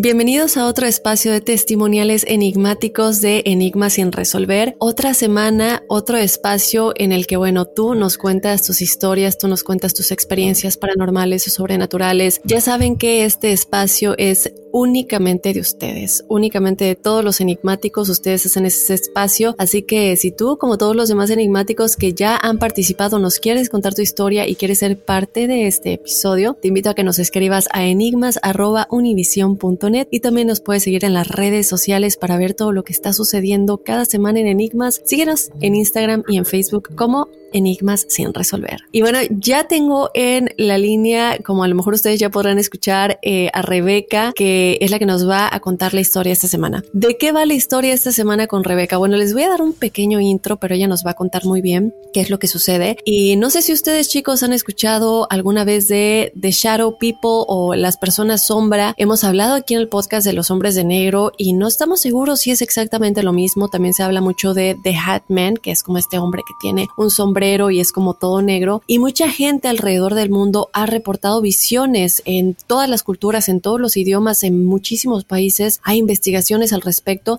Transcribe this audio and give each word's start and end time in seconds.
Bienvenidos 0.00 0.56
a 0.56 0.66
otro 0.66 0.86
espacio 0.86 1.32
de 1.32 1.40
testimoniales 1.40 2.24
enigmáticos 2.28 3.20
de 3.20 3.42
Enigmas 3.46 3.94
sin 3.94 4.12
resolver. 4.12 4.76
Otra 4.78 5.12
semana, 5.12 5.82
otro 5.88 6.18
espacio 6.18 6.92
en 6.94 7.10
el 7.10 7.26
que, 7.26 7.36
bueno, 7.36 7.64
tú 7.64 7.96
nos 7.96 8.16
cuentas 8.16 8.62
tus 8.62 8.80
historias, 8.80 9.38
tú 9.38 9.48
nos 9.48 9.64
cuentas 9.64 9.94
tus 9.94 10.12
experiencias 10.12 10.76
paranormales 10.76 11.48
o 11.48 11.50
sobrenaturales. 11.50 12.40
Ya 12.44 12.60
saben 12.60 12.96
que 12.96 13.24
este 13.24 13.50
espacio 13.50 14.14
es 14.18 14.52
únicamente 14.72 15.52
de 15.52 15.60
ustedes, 15.60 16.24
únicamente 16.28 16.84
de 16.84 16.94
todos 16.94 17.24
los 17.24 17.40
enigmáticos, 17.40 18.08
ustedes 18.08 18.46
hacen 18.46 18.66
ese 18.66 18.94
espacio, 18.94 19.54
así 19.58 19.82
que 19.82 20.16
si 20.16 20.30
tú, 20.30 20.58
como 20.58 20.78
todos 20.78 20.94
los 20.94 21.08
demás 21.08 21.30
enigmáticos 21.30 21.96
que 21.96 22.12
ya 22.12 22.36
han 22.36 22.58
participado, 22.58 23.18
nos 23.18 23.38
quieres 23.38 23.68
contar 23.70 23.94
tu 23.94 24.02
historia 24.02 24.46
y 24.46 24.54
quieres 24.56 24.80
ser 24.80 24.98
parte 24.98 25.46
de 25.46 25.66
este 25.66 25.94
episodio, 25.94 26.56
te 26.60 26.68
invito 26.68 26.90
a 26.90 26.94
que 26.94 27.02
nos 27.02 27.18
escribas 27.18 27.66
a 27.72 27.86
y 30.10 30.20
también 30.20 30.46
nos 30.46 30.60
puedes 30.60 30.82
seguir 30.82 31.04
en 31.04 31.14
las 31.14 31.28
redes 31.28 31.68
sociales 31.68 32.16
para 32.16 32.36
ver 32.36 32.54
todo 32.54 32.72
lo 32.72 32.84
que 32.84 32.92
está 32.92 33.12
sucediendo 33.12 33.78
cada 33.78 34.04
semana 34.04 34.40
en 34.40 34.46
Enigmas. 34.46 35.00
Síguenos 35.04 35.50
en 35.60 35.74
Instagram 35.74 36.24
y 36.28 36.36
en 36.36 36.44
Facebook 36.44 36.94
como 36.94 37.28
enigmas 37.52 38.06
sin 38.08 38.34
resolver. 38.34 38.80
Y 38.92 39.02
bueno, 39.02 39.18
ya 39.30 39.64
tengo 39.64 40.10
en 40.14 40.50
la 40.56 40.78
línea, 40.78 41.38
como 41.44 41.64
a 41.64 41.68
lo 41.68 41.74
mejor 41.74 41.94
ustedes 41.94 42.20
ya 42.20 42.30
podrán 42.30 42.58
escuchar, 42.58 43.18
eh, 43.22 43.50
a 43.52 43.62
Rebeca, 43.62 44.32
que 44.34 44.78
es 44.80 44.90
la 44.90 44.98
que 44.98 45.06
nos 45.06 45.28
va 45.28 45.48
a 45.52 45.60
contar 45.60 45.94
la 45.94 46.00
historia 46.00 46.32
esta 46.32 46.48
semana. 46.48 46.82
¿De 46.92 47.16
qué 47.16 47.32
va 47.32 47.46
la 47.46 47.54
historia 47.54 47.94
esta 47.94 48.12
semana 48.12 48.46
con 48.46 48.64
Rebeca? 48.64 48.98
Bueno, 48.98 49.16
les 49.16 49.32
voy 49.32 49.42
a 49.42 49.48
dar 49.48 49.62
un 49.62 49.72
pequeño 49.72 50.20
intro, 50.20 50.58
pero 50.58 50.74
ella 50.74 50.88
nos 50.88 51.04
va 51.04 51.12
a 51.12 51.14
contar 51.14 51.44
muy 51.44 51.60
bien 51.60 51.94
qué 52.12 52.20
es 52.20 52.30
lo 52.30 52.38
que 52.38 52.48
sucede. 52.48 52.96
Y 53.04 53.36
no 53.36 53.50
sé 53.50 53.62
si 53.62 53.72
ustedes 53.72 54.08
chicos 54.08 54.42
han 54.42 54.52
escuchado 54.52 55.26
alguna 55.30 55.64
vez 55.64 55.88
de 55.88 56.32
The 56.38 56.50
Shadow 56.50 56.98
People 56.98 57.44
o 57.46 57.74
las 57.74 57.96
personas 57.96 58.46
sombra. 58.46 58.94
Hemos 58.96 59.24
hablado 59.24 59.54
aquí 59.54 59.74
en 59.74 59.80
el 59.80 59.88
podcast 59.88 60.26
de 60.26 60.32
los 60.32 60.50
hombres 60.50 60.74
de 60.74 60.84
negro 60.84 61.32
y 61.36 61.52
no 61.52 61.66
estamos 61.66 62.00
seguros 62.00 62.40
si 62.40 62.50
es 62.50 62.62
exactamente 62.62 63.22
lo 63.22 63.32
mismo. 63.32 63.68
También 63.68 63.94
se 63.94 64.02
habla 64.02 64.20
mucho 64.20 64.54
de 64.54 64.76
The 64.82 64.96
Hat 64.96 65.22
Man, 65.28 65.56
que 65.56 65.70
es 65.70 65.82
como 65.82 65.98
este 65.98 66.18
hombre 66.18 66.42
que 66.46 66.54
tiene 66.60 66.88
un 66.96 67.10
sombrero 67.10 67.37
y 67.38 67.80
es 67.80 67.92
como 67.92 68.14
todo 68.14 68.42
negro. 68.42 68.82
Y 68.86 68.98
mucha 68.98 69.30
gente 69.30 69.68
alrededor 69.68 70.14
del 70.14 70.30
mundo 70.30 70.70
ha 70.72 70.86
reportado 70.86 71.40
visiones 71.40 72.22
en 72.24 72.56
todas 72.66 72.88
las 72.88 73.02
culturas, 73.02 73.48
en 73.48 73.60
todos 73.60 73.80
los 73.80 73.96
idiomas, 73.96 74.42
en 74.42 74.64
muchísimos 74.64 75.24
países. 75.24 75.80
Hay 75.84 75.98
investigaciones 75.98 76.72
al 76.72 76.82
respecto 76.82 77.38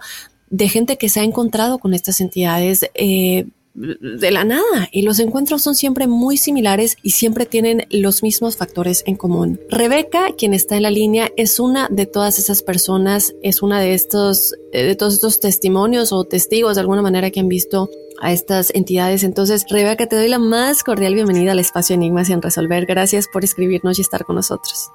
de 0.50 0.70
gente 0.70 0.98
que 0.98 1.10
se 1.10 1.20
ha 1.20 1.24
encontrado 1.24 1.80
con 1.80 1.94
estas 1.94 2.22
entidades. 2.22 2.90
Eh, 2.94 3.46
de 3.76 4.32
la 4.32 4.44
nada 4.44 4.90
y 4.92 5.04
los 5.04 5.20
encuentros 5.20 5.62
son 5.62 5.74
siempre 5.76 6.08
muy 6.08 6.38
similares 6.38 6.98
y 7.02 7.12
siempre 7.12 7.46
tienen 7.46 7.86
los 7.92 8.24
mismos 8.24 8.58
factores 8.58 9.04
en 9.06 9.16
común. 9.16 9.60
Rebeca, 9.70 10.34
quien 10.38 10.54
está 10.54 10.76
en 10.76 10.84
la 10.84 10.92
línea, 10.92 11.32
es 11.38 11.60
una 11.60 11.88
de 11.90 12.06
todas 12.06 12.40
esas 12.40 12.62
personas, 12.62 13.36
es 13.42 13.62
una 13.62 13.80
de 13.80 13.94
estos, 13.94 14.54
de 14.74 14.96
todos 14.96 15.14
estos 15.14 15.40
testimonios 15.40 16.12
o 16.12 16.26
testigos 16.26 16.76
de 16.76 16.82
alguna 16.82 17.02
manera 17.02 17.32
que 17.32 17.40
han 17.40 17.48
visto 17.48 17.90
a 18.22 18.32
estas 18.32 18.74
entidades. 18.74 19.24
Entonces, 19.24 19.66
Rebeca, 19.70 20.08
te 20.08 20.16
doy 20.16 20.28
la 20.28 20.40
más 20.40 20.84
cordial 20.84 21.14
bienvenida 21.14 21.52
al 21.52 21.60
espacio 21.60 21.96
Enigmas 21.96 22.28
sin 22.28 22.42
resolver. 22.42 22.86
Gracias 22.86 23.28
por 23.28 23.44
escribirnos 23.44 24.00
y 24.00 24.02
estar 24.02 24.26
con 24.26 24.36
nosotros. 24.36 24.92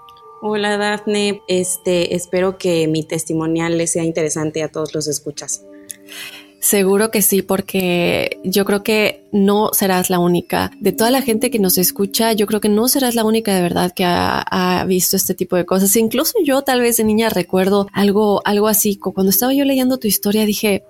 Hola 0.47 0.77
Dafne, 0.77 1.43
este, 1.49 2.15
espero 2.15 2.59
que 2.59 2.87
mi 2.87 3.03
testimonial 3.03 3.79
les 3.79 3.93
sea 3.93 4.05
interesante 4.05 4.63
a 4.63 4.69
todos 4.69 4.95
los 4.95 5.09
escuchas. 5.09 5.65
Seguro 6.65 7.11
que 7.11 7.21
sí, 7.21 7.43
porque 7.43 8.41
yo 8.43 8.65
creo 8.65 8.83
que 8.83 9.23
no 9.33 9.69
serás 9.75 10.09
la 10.09 10.19
única. 10.19 10.71
De 10.81 10.93
toda 10.93 11.11
la 11.11 11.21
gente 11.21 11.51
que 11.51 11.59
nos 11.59 11.77
escucha, 11.77 12.33
yo 12.33 12.47
creo 12.47 12.63
que 12.63 12.71
no 12.71 12.89
serás 12.89 13.15
la 13.15 13.23
única 13.23 13.55
de 13.55 13.61
verdad 13.61 13.93
que 13.95 14.03
ha, 14.07 14.83
visto 14.89 15.15
este 15.15 15.35
tipo 15.35 15.57
de 15.57 15.67
cosas. 15.67 15.95
Incluso 15.97 16.33
yo 16.43 16.63
tal 16.63 16.81
vez 16.81 16.97
de 16.97 17.05
niña 17.05 17.29
recuerdo 17.29 17.87
algo, 17.93 18.41
algo 18.47 18.67
así. 18.67 18.97
Cuando 18.97 19.29
estaba 19.29 19.53
yo 19.53 19.67
leyendo 19.67 19.99
tu 19.99 20.09
historia 20.09 20.47
dije, 20.47 20.85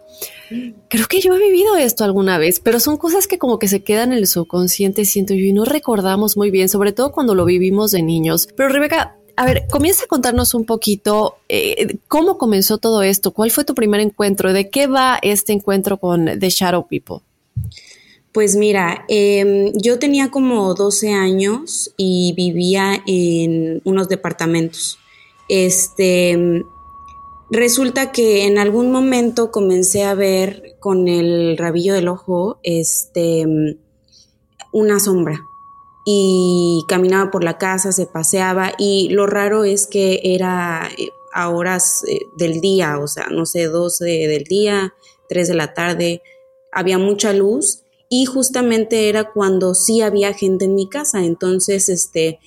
creo 0.87 1.09
que 1.09 1.21
yo 1.21 1.34
he 1.34 1.41
vivido 1.41 1.75
esto 1.75 2.05
alguna 2.05 2.39
vez, 2.39 2.61
pero 2.61 2.79
son 2.79 2.97
cosas 2.97 3.27
que 3.27 3.39
como 3.39 3.59
que 3.59 3.67
se 3.67 3.83
quedan 3.83 4.13
en 4.13 4.19
el 4.19 4.29
subconsciente, 4.29 5.05
siento 5.05 5.34
yo, 5.34 5.45
y 5.45 5.53
no 5.53 5.65
recordamos 5.65 6.37
muy 6.37 6.53
bien, 6.53 6.69
sobre 6.69 6.93
todo 6.93 7.11
cuando 7.11 7.34
lo 7.34 7.45
vivimos 7.45 7.91
de 7.91 8.05
niños. 8.05 8.47
Pero 8.55 8.69
Rebeca, 8.69 9.17
a 9.37 9.45
ver, 9.45 9.67
comienza 9.71 10.05
a 10.05 10.09
contarnos 10.09 10.55
un 10.55 10.65
poquito 10.65 11.37
eh, 11.49 11.99
cómo 12.09 12.39
comenzó 12.39 12.78
todo 12.78 13.03
esto, 13.03 13.33
cuál 13.33 13.50
fue 13.50 13.65
tu 13.65 13.75
primer 13.75 14.00
encuentro, 14.00 14.53
de 14.53 14.71
qué 14.71 14.87
va 14.87 15.19
este 15.22 15.53
encuentro 15.53 15.99
con 15.99 16.39
The 16.39 16.50
Shadow 16.50 16.87
People. 16.87 17.19
Pues 18.33 18.56
mira, 18.56 19.05
eh, 19.09 19.72
yo 19.75 19.99
tenía 19.99 20.31
como 20.31 20.75
12 20.75 21.13
años 21.13 21.92
y 21.97 22.33
vivía 22.36 23.03
en 23.07 23.81
unos 23.84 24.09
departamentos. 24.09 24.98
Este, 25.48 26.65
resulta 27.51 28.13
que 28.13 28.47
en 28.47 28.59
algún 28.59 28.91
momento 28.91 29.51
comencé 29.53 30.04
a 30.04 30.15
ver 30.15 30.77
con 30.81 31.07
el 31.09 31.57
rabillo 31.57 31.95
del 31.95 32.09
ojo, 32.09 32.59
este, 32.63 33.47
una 34.72 34.98
sombra 34.98 35.45
y 36.04 36.84
caminaba 36.89 37.30
por 37.30 37.45
la 37.45 37.59
casa, 37.59 37.92
se 37.92 38.06
paseaba 38.06 38.72
y 38.78 39.09
lo 39.10 39.27
raro 39.27 39.65
es 39.65 39.86
que 39.86 40.21
era 40.22 40.91
a 41.33 41.48
horas 41.48 42.04
del 42.36 42.60
día, 42.60 42.98
o 42.98 43.09
sea, 43.09 43.27
no 43.30 43.47
sé, 43.47 43.65
12 43.65 44.04
del 44.04 44.45
día, 44.45 44.95
3 45.28 45.48
de 45.48 45.54
la 45.54 45.74
tarde, 45.74 46.22
había 46.71 46.98
mucha 46.98 47.33
luz 47.33 47.83
y 48.09 48.27
justamente 48.27 49.09
era 49.09 49.33
cuando 49.33 49.74
sí 49.74 50.03
había 50.03 50.34
gente 50.34 50.66
en 50.66 50.74
mi 50.74 50.89
casa, 50.89 51.24
entonces 51.24 51.89
este 51.89 52.39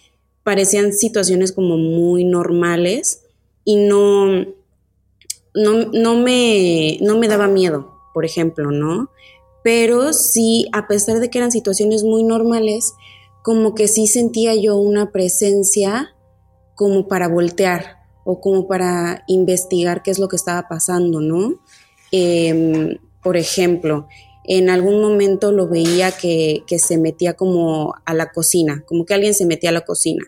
parecían 0.44 0.94
situaciones 0.94 1.52
como 1.52 1.78
muy 1.78 2.24
normales 2.24 3.24
y 3.66 3.76
no 3.76 4.28
no, 5.54 5.74
no 5.92 6.16
me 6.16 7.00
no 7.02 7.18
me 7.18 7.28
daba 7.28 7.48
miedo, 7.48 7.92
por 8.14 8.24
ejemplo, 8.24 8.72
¿no? 8.72 9.10
Pero 9.64 10.14
sí, 10.14 10.68
a 10.72 10.88
pesar 10.88 11.20
de 11.20 11.30
que 11.30 11.40
eran 11.40 11.52
situaciones 11.52 12.04
muy 12.04 12.24
normales, 12.24 12.94
como 13.48 13.76
que 13.76 13.88
sí 13.88 14.08
sentía 14.08 14.56
yo 14.56 14.76
una 14.76 15.14
presencia 15.14 16.14
como 16.76 17.08
para 17.08 17.30
voltear 17.30 18.00
o 18.26 18.42
como 18.42 18.68
para 18.68 19.24
investigar 19.26 20.04
qué 20.04 20.12
es 20.12 20.20
lo 20.20 20.28
que 20.28 20.36
estaba 20.36 20.68
pasando, 20.68 21.22
¿no? 21.22 21.54
Em, 22.12 22.98
por 23.24 23.38
ejemplo, 23.38 24.06
en 24.44 24.70
algún 24.70 25.00
momento 25.00 25.54
lo 25.54 25.70
veía 25.70 26.12
que, 26.12 26.66
se 26.78 26.98
metía 26.98 27.36
como 27.36 27.94
a 28.04 28.14
la 28.14 28.34
cocina, 28.34 28.84
como 28.86 29.06
que 29.06 29.14
alguien 29.14 29.34
se 29.34 29.46
metía 29.46 29.70
a 29.70 29.74
la 29.74 29.86
cocina, 29.86 30.26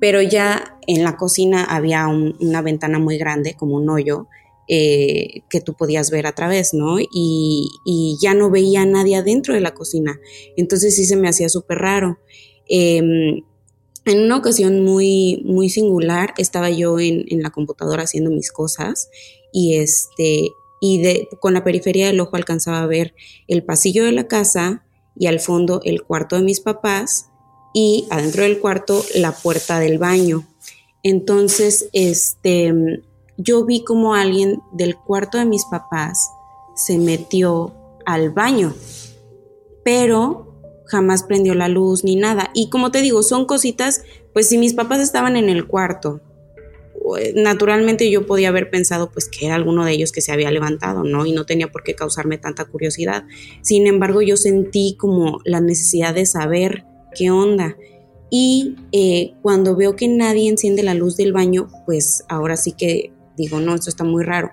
pero 0.00 0.22
ya 0.22 0.78
en 0.86 1.02
la 1.02 1.16
cocina 1.16 1.64
había 1.64 2.06
una 2.06 2.62
ventana 2.62 3.00
muy 3.00 3.18
grande, 3.18 3.56
como 3.58 3.74
un 3.74 3.90
hoyo, 3.90 4.28
eh, 4.68 5.42
que 5.50 5.60
tú 5.60 5.74
podías 5.74 6.12
ver 6.12 6.28
a 6.28 6.32
través, 6.36 6.72
¿no? 6.72 6.98
Y, 7.00 8.16
ya 8.22 8.34
no 8.34 8.48
veía 8.48 8.82
a 8.82 8.86
nadie 8.86 9.16
adentro 9.16 9.54
de 9.54 9.60
la 9.60 9.74
cocina. 9.74 10.20
Entonces 10.56 10.94
sí 10.94 11.04
se 11.04 11.16
me 11.16 11.28
hacía 11.28 11.48
súper 11.48 11.78
raro. 11.78 12.20
Em, 12.72 13.42
en 14.04 14.20
una 14.20 14.36
ocasión 14.36 14.84
muy, 14.84 15.42
muy 15.44 15.68
singular, 15.68 16.32
estaba 16.38 16.70
yo 16.70 16.98
en, 17.00 17.24
en, 17.28 17.42
la 17.42 17.50
computadora 17.50 18.04
haciendo 18.04 18.30
mis 18.30 18.50
cosas 18.52 19.10
y 19.52 19.74
este, 19.74 20.50
y 20.80 21.02
de, 21.02 21.28
con 21.40 21.52
la 21.52 21.64
periferia 21.64 22.06
del 22.06 22.20
ojo 22.20 22.36
alcanzaba 22.36 22.80
a 22.80 22.86
ver 22.86 23.14
el 23.48 23.62
pasillo 23.64 24.04
de 24.04 24.12
la 24.12 24.26
casa 24.28 24.84
y 25.16 25.26
al 25.26 25.40
fondo 25.40 25.80
el 25.84 26.02
cuarto 26.02 26.36
de 26.36 26.42
mis 26.42 26.60
papás 26.60 27.26
y 27.74 28.06
adentro 28.10 28.44
del 28.44 28.58
cuarto 28.58 29.04
la 29.14 29.32
puerta 29.32 29.78
del 29.78 29.98
baño. 29.98 30.46
Entonces, 31.02 31.88
este, 31.92 33.02
yo 33.36 33.64
vi 33.64 33.84
como 33.84 34.14
alguien 34.14 34.60
del 34.72 34.96
cuarto 34.96 35.38
de 35.38 35.44
mis 35.44 35.64
papás 35.66 36.30
se 36.74 36.98
metió 36.98 37.74
al 38.06 38.30
baño, 38.30 38.74
pero 39.84 40.49
jamás 40.90 41.22
prendió 41.22 41.54
la 41.54 41.68
luz 41.68 42.04
ni 42.04 42.16
nada. 42.16 42.50
Y 42.54 42.68
como 42.70 42.90
te 42.90 43.02
digo, 43.02 43.22
son 43.22 43.46
cositas, 43.46 44.02
pues 44.32 44.48
si 44.48 44.58
mis 44.58 44.74
papás 44.74 45.00
estaban 45.00 45.36
en 45.36 45.48
el 45.48 45.66
cuarto 45.66 46.20
eh, 47.18 47.32
naturalmente 47.34 48.10
yo 48.10 48.26
podía 48.26 48.50
haber 48.50 48.70
pensado 48.70 49.10
pues 49.10 49.28
que 49.28 49.46
era 49.46 49.54
alguno 49.54 49.84
de 49.84 49.92
ellos 49.92 50.12
que 50.12 50.20
se 50.20 50.32
había 50.32 50.50
levantado, 50.50 51.02
¿no? 51.04 51.26
Y 51.26 51.32
no 51.32 51.46
tenía 51.46 51.68
por 51.68 51.82
qué 51.82 51.94
causarme 51.94 52.38
tanta 52.38 52.64
curiosidad. 52.66 53.24
Sin 53.62 53.86
embargo, 53.86 54.22
yo 54.22 54.36
sentí 54.36 54.96
como 54.98 55.40
la 55.44 55.60
necesidad 55.60 56.14
de 56.14 56.26
saber 56.26 56.84
qué 57.14 57.30
onda. 57.30 57.76
Y 58.30 58.76
eh, 58.92 59.32
cuando 59.42 59.74
veo 59.74 59.96
que 59.96 60.08
nadie 60.08 60.48
enciende 60.48 60.82
la 60.82 60.94
luz 60.94 61.16
del 61.16 61.32
baño, 61.32 61.68
pues 61.86 62.24
ahora 62.28 62.56
sí 62.56 62.72
que 62.72 63.12
digo, 63.36 63.60
no, 63.60 63.74
esto 63.74 63.90
está 63.90 64.04
muy 64.04 64.22
raro. 64.22 64.52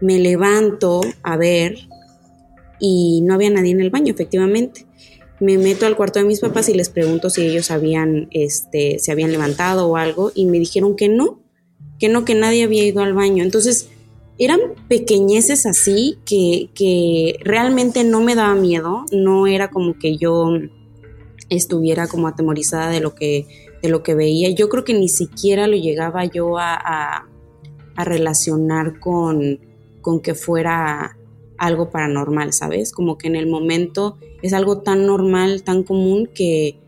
Me 0.00 0.18
levanto 0.18 1.02
a 1.22 1.36
ver 1.36 1.76
y 2.78 3.20
no 3.22 3.34
había 3.34 3.50
nadie 3.50 3.72
en 3.72 3.80
el 3.80 3.90
baño, 3.90 4.14
efectivamente. 4.14 4.86
Me 5.40 5.58
meto 5.58 5.86
al 5.86 5.96
cuarto 5.96 6.18
de 6.18 6.26
mis 6.26 6.40
papás 6.40 6.68
y 6.68 6.74
les 6.74 6.90
pregunto 6.90 7.30
si 7.30 7.42
ellos 7.42 7.70
habían, 7.70 8.28
este, 8.30 8.98
se 8.98 9.10
habían 9.10 9.32
levantado 9.32 9.88
o 9.88 9.96
algo 9.96 10.32
y 10.34 10.46
me 10.46 10.58
dijeron 10.58 10.96
que 10.96 11.08
no, 11.08 11.40
que 11.98 12.08
no, 12.08 12.24
que 12.24 12.34
nadie 12.34 12.64
había 12.64 12.84
ido 12.84 13.02
al 13.02 13.14
baño. 13.14 13.42
Entonces, 13.42 13.88
eran 14.38 14.60
pequeñeces 14.88 15.66
así 15.66 16.18
que, 16.24 16.70
que 16.74 17.38
realmente 17.42 18.04
no 18.04 18.22
me 18.22 18.34
daba 18.34 18.54
miedo, 18.54 19.04
no 19.12 19.46
era 19.46 19.68
como 19.68 19.98
que 19.98 20.16
yo 20.16 20.50
estuviera 21.50 22.06
como 22.06 22.26
atemorizada 22.26 22.88
de 22.88 23.00
lo 23.00 23.14
que, 23.14 23.46
de 23.82 23.88
lo 23.90 24.02
que 24.02 24.14
veía. 24.14 24.48
Yo 24.50 24.70
creo 24.70 24.84
que 24.84 24.94
ni 24.94 25.08
siquiera 25.08 25.66
lo 25.66 25.76
llegaba 25.76 26.24
yo 26.24 26.58
a, 26.58 26.74
a, 26.74 27.26
relacionar 28.02 28.98
con, 28.98 29.60
con 30.00 30.20
que 30.20 30.34
fuera 30.34 31.18
algo 31.60 31.90
paranormal, 31.90 32.52
¿sabes? 32.52 32.90
Como 32.90 33.18
que 33.18 33.28
en 33.28 33.36
el 33.36 33.46
momento 33.46 34.16
es 34.42 34.54
algo 34.54 34.80
tan 34.80 35.06
normal, 35.06 35.62
tan 35.62 35.82
común 35.82 36.28
que 36.34 36.78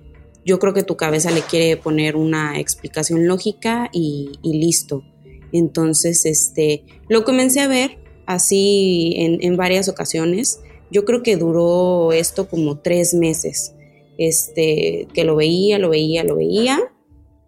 yo 0.45 0.59
creo 0.59 0.73
que 0.73 0.83
tu 0.83 0.97
cabeza 0.97 1.31
le 1.31 1.43
quiere 1.43 1.77
poner 1.77 2.17
una 2.17 2.59
explicación 2.59 3.29
lógica 3.29 3.91
y, 3.93 4.31
listo. 4.43 5.05
Entonces, 5.53 6.25
este, 6.25 6.85
lo 7.09 7.23
comencé 7.25 7.61
a 7.61 7.69
ver 7.69 7.99
así 8.27 9.15
en, 9.17 9.57
varias 9.59 9.91
ocasiones. 9.91 10.61
Yo 10.91 11.05
creo 11.05 11.23
que 11.23 11.37
duró 11.37 12.13
esto 12.13 12.49
como 12.49 12.79
tres 12.79 13.13
meses. 13.13 13.75
Este, 14.17 15.07
que 15.13 15.25
lo 15.25 15.37
veía, 15.37 15.79
lo 15.79 15.91
veía, 15.91 16.25
lo 16.25 16.37
veía. 16.37 16.81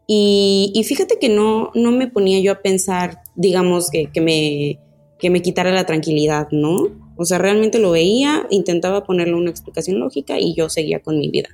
Y, 0.06 0.84
fíjate 0.86 1.18
que 1.18 1.30
no, 1.30 1.70
no 1.74 1.90
me 1.90 2.06
ponía 2.06 2.38
yo 2.40 2.52
a 2.52 2.60
pensar, 2.60 3.22
digamos, 3.34 3.88
que, 3.88 4.20
me, 4.20 4.78
que 5.18 5.30
me 5.30 5.40
quitara 5.40 5.72
la 5.72 5.86
tranquilidad, 5.86 6.48
¿no? 6.52 7.03
O 7.16 7.24
sea, 7.24 7.38
realmente 7.38 7.78
lo 7.78 7.92
veía, 7.92 8.46
intentaba 8.50 9.04
ponerle 9.04 9.34
una 9.34 9.50
explicación 9.50 10.00
lógica 10.00 10.38
y 10.38 10.54
yo 10.54 10.68
seguía 10.68 11.00
con 11.00 11.18
mi 11.18 11.30
vida 11.30 11.50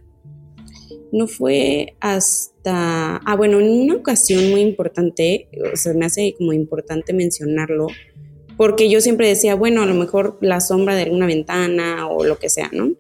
no 1.13 1.27
fue 1.27 1.97
hasta, 2.01 3.17
ah, 3.17 3.37
bueno, 3.37 3.61
en 3.61 3.69
una 3.69 3.97
ocasión 3.97 4.51
muy 4.51 4.61
importante, 4.61 5.49
o 5.73 5.77
sea, 5.77 5.93
me 5.95 6.07
hace 6.07 6.35
como 6.37 6.53
importante 6.53 7.13
mencionarlo, 7.13 7.89
porque 8.57 8.91
yo 8.91 9.01
siempre 9.01 9.29
decía, 9.29 9.55
bueno, 9.55 9.83
a 9.83 9.87
lo 9.87 9.95
mejor 9.95 10.39
la 10.41 10.61
sombra 10.61 10.95
de 10.95 11.03
alguna 11.03 11.27
ventana 11.27 12.09
o 12.09 12.25
lo 12.25 12.39
que 12.39 12.49
sea, 12.51 12.71
¿no? 12.73 12.93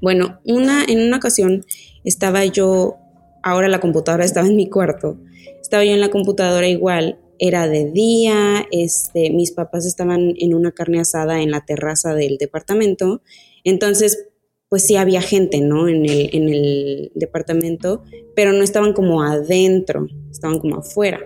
Bueno, 0.00 0.40
una, 0.44 0.84
en 0.84 1.00
una 1.00 1.18
ocasión 1.18 1.64
estaba 2.04 2.44
yo, 2.46 2.96
ahora 3.42 3.68
la 3.68 3.80
computadora 3.80 4.24
estaba 4.24 4.46
en 4.46 4.56
mi 4.56 4.70
cuarto, 4.70 5.18
estaba 5.60 5.84
yo 5.84 5.92
en 5.92 6.00
la 6.00 6.10
computadora 6.10 6.68
igual, 6.68 7.18
era 7.40 7.68
de 7.68 7.90
día, 7.90 8.68
este, 8.70 9.30
mis 9.30 9.50
papás 9.50 9.86
estaban 9.86 10.34
en 10.36 10.54
una 10.54 10.72
carne 10.72 11.00
asada 11.00 11.40
en 11.40 11.50
la 11.50 11.64
terraza 11.64 12.14
del 12.14 12.36
departamento, 12.36 13.22
entonces 13.64 14.26
pues 14.68 14.86
sí 14.86 14.96
había 14.96 15.22
gente, 15.22 15.60
¿no? 15.60 15.88
En 15.88 16.04
el, 16.04 16.30
en 16.32 16.48
el 16.50 17.10
departamento, 17.14 18.04
pero 18.36 18.52
no 18.52 18.62
estaban 18.62 18.92
como 18.92 19.22
adentro, 19.22 20.06
estaban 20.30 20.60
como 20.60 20.76
afuera. 20.76 21.18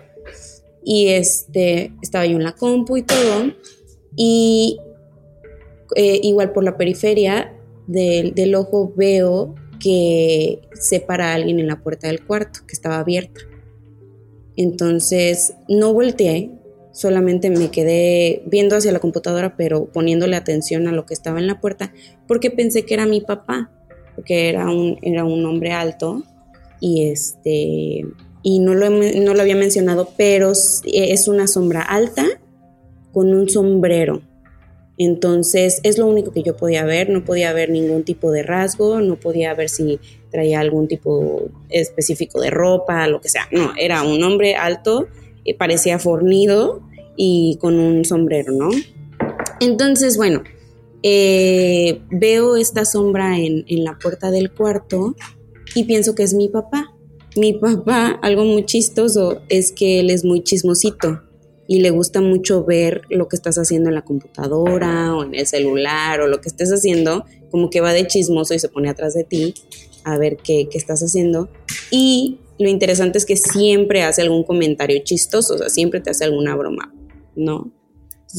Y 0.82 1.08
este, 1.08 1.93
estaba 2.00 2.25
yo 2.25 2.37
en 2.37 2.44
la 2.44 2.55
compu 2.55 2.96
y 2.96 3.02
todo, 3.02 3.52
y 4.17 4.78
eh, 5.96 6.20
igual 6.22 6.52
por 6.52 6.62
la 6.62 6.76
periferia 6.76 7.52
del, 7.88 8.34
del 8.34 8.55
ojo 8.55 8.94
veo 8.96 9.56
que 9.81 10.62
se 10.72 11.00
para 11.00 11.34
alguien 11.34 11.58
en 11.58 11.67
la 11.67 11.82
puerta 11.82 12.06
del 12.06 12.25
cuarto, 12.25 12.60
que 12.67 12.72
estaba 12.72 13.00
abierta. 13.00 13.40
Entonces 14.56 15.55
no 15.69 15.93
volteé, 15.93 16.51
solamente 16.93 17.51
me 17.51 17.71
quedé 17.71 18.43
viendo 18.47 18.77
hacia 18.77 18.93
la 18.93 19.01
computadora, 19.01 19.56
pero 19.56 19.87
poniéndole 19.87 20.37
atención 20.37 20.87
a 20.87 20.93
lo 20.93 21.06
que 21.06 21.15
estaba 21.15 21.41
en 21.41 21.47
la 21.47 21.61
puerta, 21.61 21.93
porque 22.29 22.51
pensé 22.51 22.85
que 22.85 22.95
era 22.95 23.06
mi 23.06 23.21
papá, 23.21 23.71
porque 24.15 24.49
era 24.49 24.71
un, 24.71 24.99
era 25.03 25.25
un 25.25 25.45
hombre 25.45 25.73
alto 25.73 26.23
y 26.81 27.08
este 27.08 28.05
y 28.46 28.58
no 28.58 28.75
lo, 28.75 28.91
no 28.91 29.34
lo 29.34 29.41
había 29.41 29.56
mencionado, 29.56 30.11
pero 30.19 30.53
es 30.53 31.29
una 31.29 31.46
sombra 31.46 31.81
alta 31.81 32.27
con 33.13 33.32
un 33.32 33.49
sombrero. 33.49 34.20
Entonces 34.99 35.81
es 35.82 35.99
lo 35.99 36.06
único 36.06 36.31
que 36.32 36.43
yo 36.43 36.56
podía 36.56 36.84
ver, 36.84 37.11
no 37.11 37.25
podía 37.25 37.53
ver 37.53 37.70
ningún 37.70 38.05
tipo 38.05 38.31
de 38.31 38.43
rasgo, 38.43 39.01
no 39.01 39.17
podía 39.17 39.55
ver 39.55 39.69
si 39.69 39.99
traía 40.34 40.58
algún 40.58 40.88
tipo 40.88 41.43
específico 41.70 42.41
de 42.41 42.50
ropa, 42.50 43.06
lo 43.06 43.20
que 43.20 43.29
sea. 43.29 43.46
No, 43.53 43.72
era 43.79 44.03
un 44.03 44.20
hombre 44.24 44.56
alto 44.56 45.06
parecía 45.53 45.98
fornido 45.98 46.81
y 47.17 47.58
con 47.60 47.79
un 47.79 48.05
sombrero, 48.05 48.53
¿no? 48.53 48.70
Entonces, 49.60 50.17
bueno, 50.17 50.43
eh, 51.03 52.00
veo 52.10 52.56
esta 52.56 52.84
sombra 52.84 53.38
en, 53.38 53.64
en 53.69 53.84
la 53.84 53.98
puerta 53.98 54.31
del 54.31 54.50
cuarto 54.50 55.14
y 55.74 55.84
pienso 55.84 56.14
que 56.14 56.22
es 56.22 56.34
mi 56.34 56.48
papá. 56.48 56.93
Mi 57.36 57.53
papá, 57.53 58.19
algo 58.22 58.44
muy 58.44 58.64
chistoso, 58.64 59.43
es 59.48 59.70
que 59.70 60.00
él 60.00 60.10
es 60.10 60.24
muy 60.24 60.43
chismosito 60.43 61.20
y 61.67 61.81
le 61.81 61.91
gusta 61.91 62.20
mucho 62.20 62.64
ver 62.64 63.03
lo 63.10 63.29
que 63.29 63.36
estás 63.36 63.56
haciendo 63.56 63.88
en 63.88 63.94
la 63.94 64.03
computadora 64.03 65.14
o 65.14 65.24
en 65.24 65.34
el 65.34 65.46
celular 65.46 66.20
o 66.20 66.26
lo 66.26 66.41
que 66.41 66.48
estés 66.48 66.70
haciendo, 66.70 67.24
como 67.50 67.70
que 67.70 67.81
va 67.81 67.93
de 67.93 68.06
chismoso 68.06 68.55
y 68.55 68.58
se 68.58 68.69
pone 68.69 68.88
atrás 68.88 69.14
de 69.14 69.24
ti 69.24 69.55
a 70.05 70.19
ver 70.19 70.37
qué, 70.37 70.69
qué 70.70 70.79
estás 70.79 71.01
haciendo. 71.01 71.49
Y 71.91 72.39
lo 72.58 72.69
interesante 72.69 73.19
es 73.19 73.27
que 73.27 73.37
siempre 73.37 74.03
hace 74.03 74.23
algún 74.23 74.44
comentario 74.44 75.01
chistoso, 75.03 75.55
o 75.55 75.58
sea, 75.58 75.69
siempre 75.69 76.01
te 76.01 76.11
hace 76.11 76.25
alguna 76.25 76.55
broma, 76.55 76.94
¿no? 77.34 77.73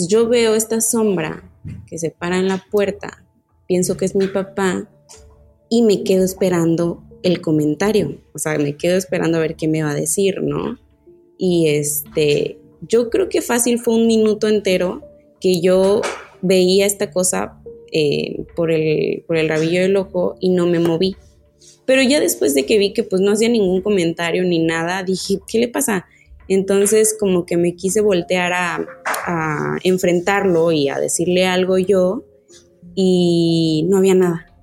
Yo 0.10 0.28
veo 0.28 0.56
esta 0.56 0.82
sombra 0.82 1.50
que 1.88 1.98
se 1.98 2.12
para 2.12 2.38
en 2.38 2.48
la 2.48 2.64
puerta, 2.72 3.26
pienso 3.68 3.98
que 3.98 4.06
es 4.06 4.16
mi 4.16 4.28
papá 4.28 4.90
y 5.70 5.82
me 5.82 6.04
quedo 6.04 6.24
esperando 6.24 7.04
el 7.24 7.42
comentario, 7.42 8.18
o 8.34 8.40
sea, 8.40 8.58
me 8.58 8.78
quedo 8.78 8.98
esperando 8.98 9.38
a 9.38 9.42
ver 9.42 9.56
qué 9.56 9.68
me 9.68 9.84
va 9.84 9.92
a 9.92 9.96
decir, 9.96 10.42
¿no? 10.42 10.78
Y 11.38 11.68
este, 11.70 12.60
yo 12.82 13.10
creo 13.10 13.30
que 13.30 13.42
fácil 13.42 13.80
fue 13.80 13.96
un 13.96 14.08
minuto 14.08 14.48
entero 14.48 15.02
que 15.42 15.60
yo 15.60 16.02
veía 16.42 16.86
esta 16.86 17.12
cosa 17.12 17.62
eh, 17.92 18.46
por, 18.56 18.72
el, 18.72 19.24
por 19.28 19.38
el 19.38 19.50
rabillo 19.50 19.82
del 19.82 19.98
ojo 19.98 20.36
y 20.40 20.50
no 20.50 20.68
me 20.68 20.80
moví. 20.80 21.16
Pero 21.86 22.02
ya 22.02 22.20
después 22.20 22.54
de 22.54 22.66
que 22.66 22.78
vi 22.78 22.94
que 22.94 23.04
pues 23.04 23.22
no 23.22 23.32
hacía 23.32 23.50
ningún 23.50 23.82
comentario 23.82 24.44
ni 24.44 24.60
nada, 24.60 25.04
dije, 25.04 25.40
¿qué 25.48 25.60
le 25.60 25.68
pasa? 25.68 26.06
Entonces 26.48 27.16
como 27.20 27.46
que 27.46 27.58
me 27.58 27.76
quise 27.76 28.02
voltear 28.02 28.54
a, 28.54 28.88
enfrentarlo 29.84 30.72
y 30.72 30.88
a 30.88 31.00
decirle 31.00 31.48
algo 31.48 31.80
yo 31.80 32.24
y 32.94 33.88
no 33.90 33.98
había 33.98 34.14
nada. 34.14 34.54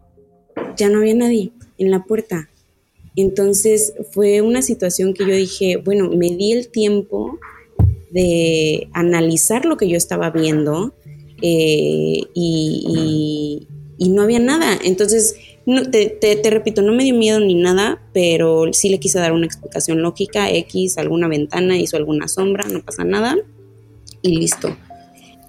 Ya 0.76 0.88
no 0.88 0.98
había 0.98 1.14
nadie 1.14 1.50
en 1.78 1.90
la 1.90 2.04
puerta. 2.04 2.48
Entonces 3.16 3.92
fue 4.12 4.40
una 4.40 4.62
situación 4.62 5.14
que 5.14 5.26
yo 5.26 5.34
dije, 5.34 5.78
bueno, 5.78 6.08
me 6.10 6.28
di 6.28 6.52
el 6.52 6.68
tiempo 6.68 7.40
de 8.12 8.88
analizar 8.92 9.64
lo 9.64 9.76
que 9.76 9.88
yo 9.88 9.96
estaba 9.96 10.30
viendo 10.30 10.94
eh, 11.42 12.20
y, 12.34 13.66
no 13.98 14.22
había 14.22 14.40
nada. 14.40 14.78
Entonces, 14.84 15.36
te, 15.64 16.50
repito, 16.50 16.82
no 16.82 16.92
me 16.92 17.04
dio 17.04 17.14
miedo 17.14 17.40
ni 17.40 17.54
nada, 17.54 18.00
pero 18.12 18.72
sí 18.72 18.88
le 18.88 18.98
quise 18.98 19.18
dar 19.18 19.32
una 19.32 19.46
explicación 19.46 20.02
lógica, 20.02 20.50
X, 20.50 20.98
alguna 20.98 21.28
ventana, 21.28 21.76
hizo 21.76 21.96
alguna 21.96 22.28
sombra, 22.28 22.66
no 22.68 22.80
pasa 22.80 23.04
nada 23.04 23.36
y 24.22 24.36
listo. 24.36 24.76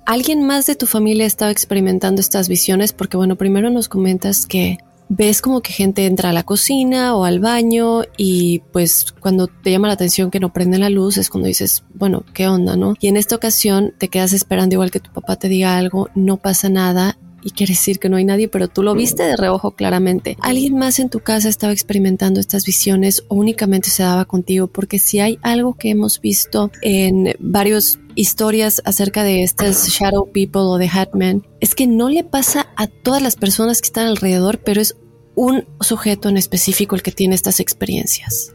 ¿Alguien 0.05 0.43
más 0.43 0.65
de 0.65 0.75
tu 0.75 0.85
familia 0.85 1.25
estaba 1.25 1.51
experimentando 1.51 2.19
estas 2.19 2.49
visiones? 2.49 2.91
Porque 2.91 3.17
bueno, 3.17 3.37
primero 3.37 3.69
nos 3.69 3.87
comentas 3.87 4.45
que 4.45 4.77
ves 5.09 5.41
como 5.41 5.61
que 5.61 5.71
gente 5.71 6.05
entra 6.05 6.29
a 6.29 6.33
la 6.33 6.43
cocina 6.43 7.15
o 7.15 7.23
al 7.23 7.39
baño 7.39 8.01
y 8.17 8.59
pues 8.71 9.13
cuando 9.19 9.47
te 9.47 9.71
llama 9.71 9.87
la 9.87 9.93
atención 9.93 10.31
que 10.31 10.39
no 10.39 10.51
prenden 10.51 10.81
la 10.81 10.89
luz 10.89 11.17
es 11.17 11.29
cuando 11.29 11.47
dices, 11.47 11.83
bueno, 11.93 12.23
¿qué 12.33 12.47
onda, 12.47 12.75
no? 12.75 12.95
Y 12.99 13.07
en 13.07 13.17
esta 13.17 13.35
ocasión 13.35 13.93
te 13.97 14.09
quedas 14.09 14.33
esperando 14.33 14.75
igual 14.75 14.91
que 14.91 14.99
tu 14.99 15.11
papá 15.11 15.35
te 15.35 15.49
diga 15.49 15.77
algo, 15.77 16.09
no 16.15 16.37
pasa 16.37 16.69
nada 16.69 17.17
y 17.43 17.51
quiere 17.51 17.73
decir 17.73 17.99
que 17.99 18.09
no 18.09 18.17
hay 18.17 18.25
nadie, 18.25 18.47
pero 18.47 18.67
tú 18.67 18.83
lo 18.83 18.93
viste 18.93 19.23
de 19.23 19.35
reojo 19.35 19.71
claramente. 19.71 20.37
¿Alguien 20.41 20.77
más 20.77 20.99
en 20.99 21.09
tu 21.09 21.19
casa 21.19 21.49
estaba 21.49 21.73
experimentando 21.73 22.39
estas 22.39 22.65
visiones 22.65 23.23
o 23.27 23.35
únicamente 23.35 23.89
se 23.89 24.03
daba 24.03 24.25
contigo? 24.25 24.67
Porque 24.67 24.99
si 24.99 25.19
hay 25.19 25.37
algo 25.41 25.75
que 25.75 25.89
hemos 25.89 26.21
visto 26.21 26.71
en 26.81 27.35
varios 27.39 27.99
historias 28.15 28.81
acerca 28.85 29.23
de 29.23 29.43
estas 29.43 29.87
shadow 29.87 30.31
people 30.31 30.61
o 30.61 30.77
de 30.77 30.87
hatman 30.87 31.45
es 31.59 31.73
que 31.73 31.87
no 31.87 32.09
le 32.09 32.23
pasa 32.23 32.67
a 32.75 32.87
todas 32.87 33.21
las 33.21 33.35
personas 33.35 33.81
que 33.81 33.87
están 33.87 34.07
alrededor, 34.07 34.59
pero 34.59 34.81
es 34.81 34.95
un 35.35 35.65
sujeto 35.81 36.29
en 36.29 36.37
específico 36.37 36.95
el 36.95 37.01
que 37.01 37.11
tiene 37.11 37.35
estas 37.35 37.59
experiencias. 37.59 38.53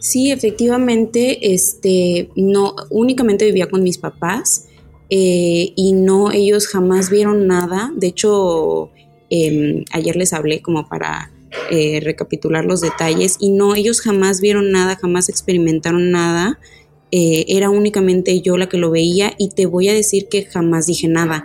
Sí, 0.00 0.30
efectivamente, 0.30 1.54
este, 1.54 2.30
no, 2.36 2.74
únicamente 2.90 3.44
vivía 3.46 3.68
con 3.68 3.82
mis 3.82 3.98
papás 3.98 4.67
eh, 5.10 5.72
y 5.74 5.92
no, 5.92 6.32
ellos 6.32 6.66
jamás 6.66 7.10
vieron 7.10 7.46
nada. 7.46 7.92
De 7.96 8.08
hecho, 8.08 8.90
em, 9.30 9.84
ayer 9.92 10.16
les 10.16 10.32
hablé 10.32 10.60
como 10.60 10.88
para 10.88 11.30
eh, 11.70 12.00
recapitular 12.02 12.64
los 12.64 12.80
detalles 12.80 13.36
y 13.40 13.50
no, 13.50 13.74
ellos 13.74 14.00
jamás 14.00 14.40
vieron 14.40 14.70
nada, 14.70 14.96
jamás 14.96 15.28
experimentaron 15.28 16.10
nada. 16.10 16.58
Eh, 17.10 17.46
era 17.48 17.70
únicamente 17.70 18.40
yo 18.42 18.58
la 18.58 18.68
que 18.68 18.76
lo 18.76 18.90
veía 18.90 19.32
y 19.38 19.48
te 19.50 19.64
voy 19.64 19.88
a 19.88 19.94
decir 19.94 20.28
que 20.28 20.44
jamás 20.44 20.86
dije 20.86 21.08
nada, 21.08 21.44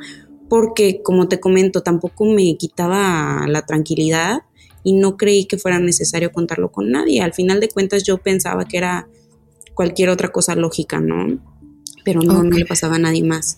porque 0.50 1.02
como 1.02 1.30
te 1.30 1.40
comento, 1.40 1.82
tampoco 1.82 2.26
me 2.26 2.58
quitaba 2.58 3.46
la 3.48 3.66
tranquilidad 3.66 4.42
y 4.84 4.94
no 4.94 5.16
creí 5.16 5.46
que 5.46 5.58
fuera 5.58 5.80
necesario 5.80 6.34
contarlo 6.34 6.70
con 6.72 6.92
nadie. 6.92 7.22
Al 7.22 7.34
final 7.34 7.62
de 7.62 7.70
cuentas 7.70 8.04
yo 8.04 8.18
pensaba 8.18 8.66
que 8.66 8.78
era 8.78 9.08
cualquier 9.74 10.10
otra 10.10 10.34
cosa 10.34 10.56
lógica, 10.56 11.00
¿no? 11.00 11.40
Pero 12.04 12.22
no, 12.22 12.44
no 12.44 12.58
le 12.58 12.66
pasaba 12.66 12.96
a 12.96 13.00
nadie 13.00 13.24
más. 13.24 13.58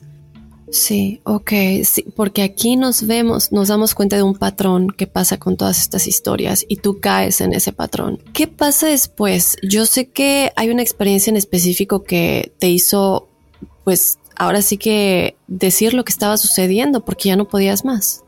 Sí, 0.70 1.22
ok, 1.24 1.52
sí, 1.84 2.06
porque 2.16 2.42
aquí 2.42 2.76
nos 2.76 3.06
vemos, 3.06 3.52
nos 3.52 3.68
damos 3.68 3.94
cuenta 3.94 4.16
de 4.16 4.24
un 4.24 4.36
patrón 4.36 4.90
que 4.90 5.06
pasa 5.06 5.38
con 5.38 5.58
todas 5.58 5.80
estas 5.80 6.08
historias 6.08 6.66
y 6.68 6.78
tú 6.78 7.00
caes 7.00 7.40
en 7.40 7.54
ese 7.54 7.72
patrón. 7.72 8.22
¿Qué 8.34 8.48
pasa 8.48 8.88
después? 8.88 9.58
Yo 9.62 9.86
sé 9.86 10.10
que 10.10 10.52
hay 10.56 10.70
una 10.72 10.82
experiencia 10.82 11.30
en 11.30 11.38
específico 11.38 12.04
que 12.04 12.54
te 12.58 12.68
hizo, 12.68 13.30
pues, 13.84 14.18
ahora 14.36 14.62
sí 14.64 14.78
que 14.78 15.38
decir 15.48 15.94
lo 15.94 16.04
que 16.04 16.12
estaba 16.12 16.36
sucediendo 16.36 17.06
porque 17.06 17.30
ya 17.30 17.36
no 17.36 17.48
podías 17.48 17.86
más. 17.86 18.24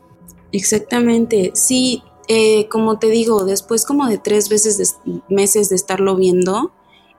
Exactamente, 0.52 1.50
sí, 1.54 2.02
eh, 2.28 2.68
como 2.68 2.98
te 2.98 3.08
digo, 3.08 3.44
después 3.44 3.84
como 3.84 4.06
de 4.06 4.18
tres 4.18 4.48
veces 4.48 4.96
meses 5.28 5.68
de 5.70 5.76
estarlo 5.76 6.16
viendo, 6.16 6.72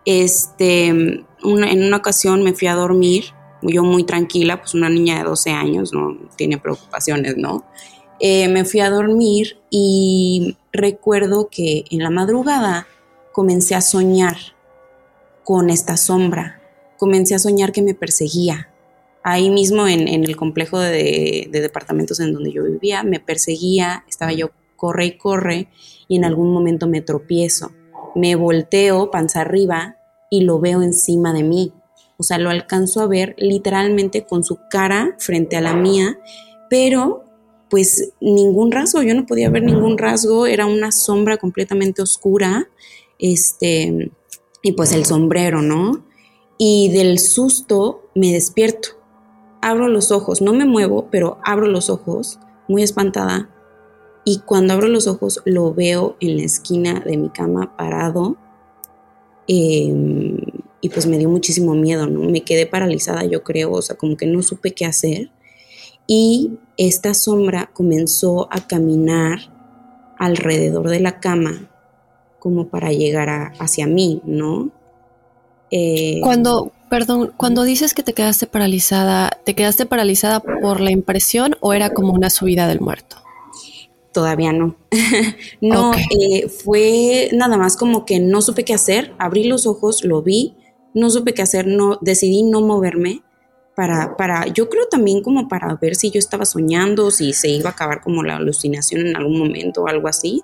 este, 0.05 1.25
en 1.43 1.83
una 1.83 1.97
ocasión 1.97 2.43
me 2.43 2.53
fui 2.53 2.67
a 2.67 2.75
dormir 2.75 3.25
yo 3.61 3.83
muy 3.83 4.03
tranquila, 4.03 4.59
pues 4.61 4.73
una 4.73 4.89
niña 4.89 5.17
de 5.17 5.23
12 5.23 5.51
años 5.51 5.93
no 5.93 6.17
tiene 6.35 6.57
preocupaciones, 6.57 7.37
¿no? 7.37 7.65
Eh, 8.19 8.47
me 8.49 8.65
fui 8.65 8.79
a 8.81 8.89
dormir 8.89 9.57
y 9.69 10.57
recuerdo 10.71 11.49
que 11.49 11.85
en 11.89 11.99
la 11.99 12.09
madrugada 12.09 12.87
comencé 13.31 13.75
a 13.75 13.81
soñar 13.81 14.37
con 15.43 15.69
esta 15.69 15.97
sombra, 15.97 16.61
comencé 16.97 17.35
a 17.35 17.39
soñar 17.39 17.71
que 17.71 17.81
me 17.81 17.93
perseguía. 17.93 18.69
Ahí 19.23 19.49
mismo 19.49 19.87
en, 19.87 20.07
el 20.07 20.35
complejo 20.37 20.79
de, 20.79 21.49
de, 21.51 21.61
departamentos 21.61 22.19
en 22.19 22.33
donde 22.33 22.51
yo 22.51 22.63
vivía, 22.63 23.03
me 23.03 23.19
perseguía, 23.19 24.05
estaba 24.07 24.31
yo 24.31 24.51
corre 24.75 25.05
y 25.05 25.17
corre 25.17 25.67
y 26.07 26.15
en 26.15 26.25
algún 26.25 26.53
momento 26.53 26.87
me 26.87 27.01
tropiezo. 27.01 27.71
Me 28.15 28.35
volteo 28.35 29.11
panza 29.11 29.41
arriba 29.41 29.98
y 30.29 30.41
lo 30.41 30.59
veo 30.59 30.81
encima 30.81 31.33
de 31.33 31.43
mí. 31.43 31.73
O 32.17 32.23
sea, 32.23 32.37
lo 32.37 32.49
alcanzo 32.49 33.01
a 33.01 33.07
ver 33.07 33.35
literalmente 33.37 34.25
con 34.25 34.43
su 34.43 34.59
cara 34.69 35.15
frente 35.19 35.55
a 35.55 35.61
la 35.61 35.73
mía, 35.73 36.19
pero 36.69 37.23
pues 37.69 38.13
ningún 38.19 38.71
rasgo, 38.71 39.01
yo 39.03 39.13
no 39.13 39.25
podía 39.25 39.49
ver 39.49 39.63
ningún 39.63 39.97
rasgo, 39.97 40.47
era 40.47 40.65
una 40.65 40.91
sombra 40.91 41.37
completamente 41.37 42.01
oscura, 42.01 42.67
este, 43.19 44.11
y 44.63 44.71
pues 44.73 44.91
el 44.91 45.05
sombrero, 45.05 45.61
¿no? 45.61 46.03
Y 46.57 46.89
del 46.89 47.19
susto 47.19 48.09
me 48.15 48.33
despierto, 48.33 48.89
abro 49.61 49.87
los 49.87 50.11
ojos, 50.11 50.41
no 50.41 50.53
me 50.53 50.65
muevo, 50.65 51.07
pero 51.11 51.37
abro 51.43 51.67
los 51.67 51.89
ojos, 51.89 52.39
muy 52.67 52.83
espantada, 52.83 53.49
y 54.25 54.39
cuando 54.39 54.73
abro 54.73 54.87
los 54.87 55.07
ojos 55.07 55.41
lo 55.45 55.73
veo 55.73 56.17
en 56.19 56.37
la 56.37 56.43
esquina 56.43 56.99
de 56.99 57.17
mi 57.17 57.29
cama 57.29 57.77
parado, 57.77 58.35
eh, 59.51 59.91
y 60.79 60.89
pues 60.89 61.07
me 61.07 61.17
dio 61.17 61.27
muchísimo 61.27 61.73
miedo, 61.73 62.05
¿no? 62.05 62.29
Me 62.29 62.41
quedé 62.41 62.67
paralizada, 62.67 63.25
yo 63.25 63.43
creo, 63.43 63.71
o 63.71 63.81
sea, 63.81 63.97
como 63.97 64.15
que 64.15 64.27
no 64.27 64.43
supe 64.43 64.73
qué 64.73 64.85
hacer. 64.85 65.31
Y 66.05 66.51
esta 66.77 67.15
sombra 67.15 67.71
comenzó 67.73 68.47
a 68.51 68.67
caminar 68.67 69.39
alrededor 70.19 70.89
de 70.89 70.99
la 70.99 71.19
cama 71.19 71.69
como 72.37 72.67
para 72.67 72.91
llegar 72.91 73.53
hacia 73.59 73.87
mí, 73.87 74.21
¿no? 74.23 74.69
Eh, 75.71 76.19
cuando, 76.21 76.71
perdón, 76.87 77.33
cuando 77.35 77.63
dices 77.63 77.95
que 77.95 78.03
te 78.03 78.13
quedaste 78.13 78.45
paralizada, 78.45 79.31
¿te 79.45 79.55
quedaste 79.55 79.87
paralizada 79.87 80.41
por 80.41 80.79
la 80.79 80.91
impresión 80.91 81.55
o 81.59 81.73
era 81.73 81.89
como 81.89 82.13
una 82.13 82.29
subida 82.29 82.67
del 82.67 82.81
muerto? 82.81 83.17
Todavía 84.11 84.53
no. 84.53 84.75
no, 85.61 85.91
eh, 85.93 86.49
fue 86.49 87.29
nada 87.31 87.57
más 87.57 87.77
como 87.77 88.05
que 88.05 88.19
no 88.19 88.41
supe 88.41 88.65
qué 88.65 88.73
hacer, 88.73 89.13
abrí 89.19 89.43
los 89.43 89.67
ojos, 89.67 90.03
lo 90.03 90.21
vi 90.21 90.55
no 90.93 91.09
supe 91.09 91.33
qué 91.33 91.41
hacer, 91.41 91.67
no, 91.67 91.97
decidí 92.01 92.43
no 92.43 92.61
moverme 92.61 93.23
para, 93.75 94.17
para, 94.17 94.47
yo 94.47 94.69
creo 94.69 94.87
también 94.87 95.21
como 95.23 95.47
para 95.47 95.75
ver 95.75 95.95
si 95.95 96.11
yo 96.11 96.19
estaba 96.19 96.45
soñando, 96.45 97.11
si 97.11 97.33
se 97.33 97.49
iba 97.49 97.69
a 97.69 97.73
acabar 97.73 98.01
como 98.01 98.23
la 98.23 98.35
alucinación 98.35 99.07
en 99.07 99.15
algún 99.15 99.39
momento 99.39 99.83
o 99.83 99.87
algo 99.87 100.07
así, 100.07 100.43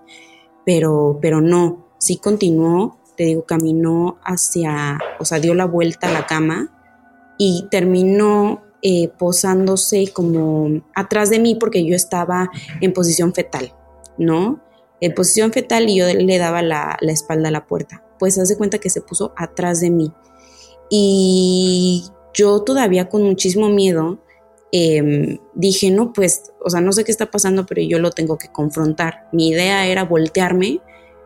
pero, 0.66 1.20
pero 1.22 1.42
no, 1.42 1.90
sí 1.98 2.18
continuó, 2.18 2.98
te 3.18 3.26
digo, 3.26 3.46
caminó 3.46 4.20
hacia, 4.24 5.00
o 5.20 5.26
sea, 5.26 5.40
dio 5.40 5.54
la 5.54 5.66
vuelta 5.66 6.08
a 6.08 6.14
la 6.14 6.26
cama 6.26 6.72
y 7.38 7.68
terminó 7.70 8.64
eh, 8.88 9.10
posándose 9.18 10.10
como 10.14 10.84
atrás 10.94 11.32
de 11.32 11.40
mí 11.40 11.56
porque 11.56 11.84
yo 11.84 11.96
estaba 11.96 12.52
en 12.82 12.94
posición 12.94 13.34
fetal, 13.34 13.74
¿no? 14.20 14.62
En 15.02 15.16
posición 15.16 15.52
fetal 15.52 15.90
y 15.90 15.96
yo 15.96 16.06
le 16.06 16.38
daba 16.38 16.62
la, 16.62 16.96
la 17.02 17.12
espalda 17.12 17.48
a 17.48 17.52
la 17.52 17.66
puerta. 17.66 18.04
Pues 18.20 18.38
haz 18.38 18.48
de 18.48 18.58
cuenta 18.58 18.78
que 18.78 18.92
se 18.92 19.02
puso 19.02 19.34
atrás 19.38 19.82
de 19.82 19.90
mí 19.90 20.14
y 20.92 22.04
yo 22.32 22.62
todavía 22.62 23.10
con 23.10 23.24
muchísimo 23.24 23.70
miedo 23.70 24.20
em, 24.72 25.40
dije, 25.56 25.90
no, 25.90 26.14
pues, 26.14 26.54
o 26.64 26.70
sea, 26.70 26.80
no 26.80 26.92
sé 26.92 27.04
qué 27.04 27.12
está 27.12 27.32
pasando, 27.32 27.66
pero 27.66 27.82
yo 27.82 27.98
lo 27.98 28.12
tengo 28.12 28.38
que 28.38 28.52
confrontar. 28.52 29.30
Mi 29.32 29.50
idea 29.50 29.88
era 29.88 30.04
voltearme 30.04 30.80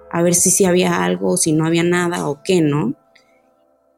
a 0.09 0.21
ver 0.21 0.33
si 0.33 0.49
sí 0.49 0.63
había 0.63 1.03
algo, 1.03 1.35
si 1.35 1.51
no 1.51 1.65
había 1.65 1.83
nada 1.83 2.29
o 2.29 2.41
qué, 2.41 2.61
¿no? 2.61 2.95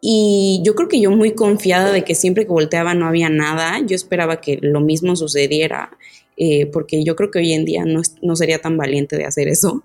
Y 0.03 0.61
yo 0.65 0.73
creo 0.73 0.89
que 0.89 0.99
yo 0.99 1.11
muy 1.11 1.33
confiada 1.33 1.91
de 1.91 2.03
que 2.03 2.15
siempre 2.15 2.45
que 2.45 2.51
volteaba 2.51 2.95
no 2.95 3.05
había 3.05 3.29
nada, 3.29 3.79
yo 3.85 3.95
esperaba 3.95 4.41
que 4.41 4.57
lo 4.59 4.81
mismo 4.81 5.15
sucediera, 5.15 5.91
eh, 6.37 6.65
porque 6.65 7.03
yo 7.03 7.15
creo 7.15 7.29
que 7.29 7.37
hoy 7.37 7.53
en 7.53 7.65
día 7.65 7.85
no, 7.85 8.01
no 8.23 8.35
sería 8.35 8.59
tan 8.59 8.77
valiente 8.77 9.15
de 9.15 9.25
hacer 9.25 9.47
eso. 9.47 9.83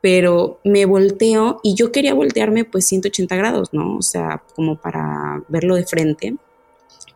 Pero 0.00 0.60
me 0.64 0.86
volteo 0.86 1.60
y 1.62 1.74
yo 1.74 1.92
quería 1.92 2.14
voltearme 2.14 2.64
pues 2.64 2.86
180 2.86 3.36
grados, 3.36 3.74
¿no? 3.74 3.98
O 3.98 4.02
sea, 4.02 4.42
como 4.54 4.80
para 4.80 5.42
verlo 5.48 5.74
de 5.74 5.84
frente. 5.84 6.34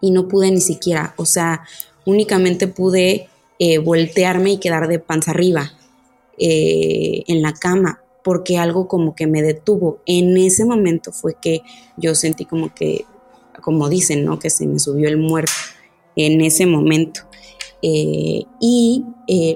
Y 0.00 0.10
no 0.10 0.28
pude 0.28 0.50
ni 0.50 0.60
siquiera, 0.60 1.14
o 1.16 1.24
sea, 1.24 1.62
únicamente 2.04 2.66
pude 2.66 3.28
eh, 3.58 3.78
voltearme 3.78 4.52
y 4.52 4.58
quedar 4.58 4.88
de 4.88 4.98
panza 4.98 5.30
arriba 5.30 5.72
eh, 6.36 7.22
en 7.28 7.40
la 7.40 7.54
cama 7.54 8.01
porque 8.22 8.58
algo 8.58 8.88
como 8.88 9.14
que 9.14 9.26
me 9.26 9.42
detuvo. 9.42 9.98
En 10.06 10.36
ese 10.36 10.64
momento 10.64 11.12
fue 11.12 11.34
que 11.40 11.62
yo 11.96 12.14
sentí 12.14 12.44
como 12.44 12.74
que, 12.74 13.04
como 13.62 13.88
dicen, 13.88 14.24
¿no? 14.24 14.38
Que 14.38 14.50
se 14.50 14.66
me 14.66 14.78
subió 14.78 15.08
el 15.08 15.18
muerto 15.18 15.52
en 16.16 16.40
ese 16.40 16.66
momento. 16.66 17.22
Eh, 17.82 18.44
y 18.60 19.04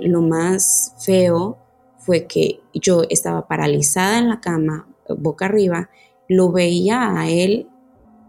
lo 0.02 0.20
más 0.20 0.94
feo 0.98 1.58
fue 1.98 2.26
que 2.26 2.60
yo 2.72 3.02
estaba 3.08 3.46
paralizada 3.46 4.18
en 4.18 4.28
la 4.28 4.40
cama, 4.40 4.88
boca 5.18 5.46
arriba, 5.46 5.90
lo 6.28 6.50
veía 6.50 7.18
a 7.18 7.28
él 7.28 7.68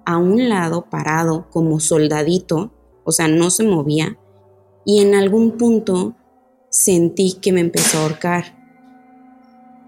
a 0.05 0.17
un 0.17 0.49
lado 0.49 0.85
parado 0.89 1.47
como 1.49 1.79
soldadito, 1.79 2.71
o 3.03 3.11
sea, 3.11 3.27
no 3.27 3.49
se 3.49 3.63
movía, 3.63 4.17
y 4.85 5.01
en 5.01 5.15
algún 5.15 5.57
punto 5.57 6.15
sentí 6.69 7.33
que 7.41 7.51
me 7.51 7.61
empezó 7.61 7.97
a 7.97 8.03
ahorcar. 8.03 8.56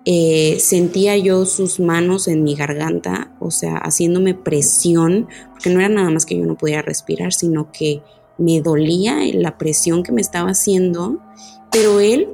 Eh, 0.06 0.58
sentía 0.60 1.18
yo 1.18 1.46
sus 1.46 1.80
manos 1.80 2.28
en 2.28 2.44
mi 2.44 2.56
garganta, 2.56 3.36
o 3.40 3.52
sea, 3.52 3.78
haciéndome 3.78 4.34
presión, 4.34 5.28
porque 5.52 5.70
no 5.70 5.80
era 5.80 5.90
nada 5.90 6.10
más 6.10 6.26
que 6.26 6.38
yo 6.38 6.46
no 6.46 6.56
podía 6.56 6.82
respirar, 6.82 7.34
sino 7.34 7.72
que 7.72 8.02
me 8.38 8.62
dolía 8.62 9.18
la 9.34 9.58
presión 9.58 10.04
que 10.04 10.14
me 10.14 10.22
estaba 10.22 10.52
haciendo, 10.52 11.20
pero 11.72 12.00
él 12.00 12.30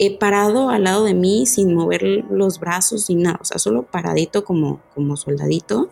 he 0.00 0.18
parado 0.18 0.70
al 0.70 0.84
lado 0.84 1.04
de 1.04 1.14
mí 1.14 1.46
sin 1.46 1.72
mover 1.72 2.02
los 2.30 2.58
brazos 2.58 3.08
ni 3.08 3.16
nada, 3.16 3.38
o 3.40 3.44
sea, 3.44 3.58
solo 3.58 3.84
paradito 3.84 4.44
como, 4.44 4.80
como 4.94 5.16
soldadito. 5.16 5.90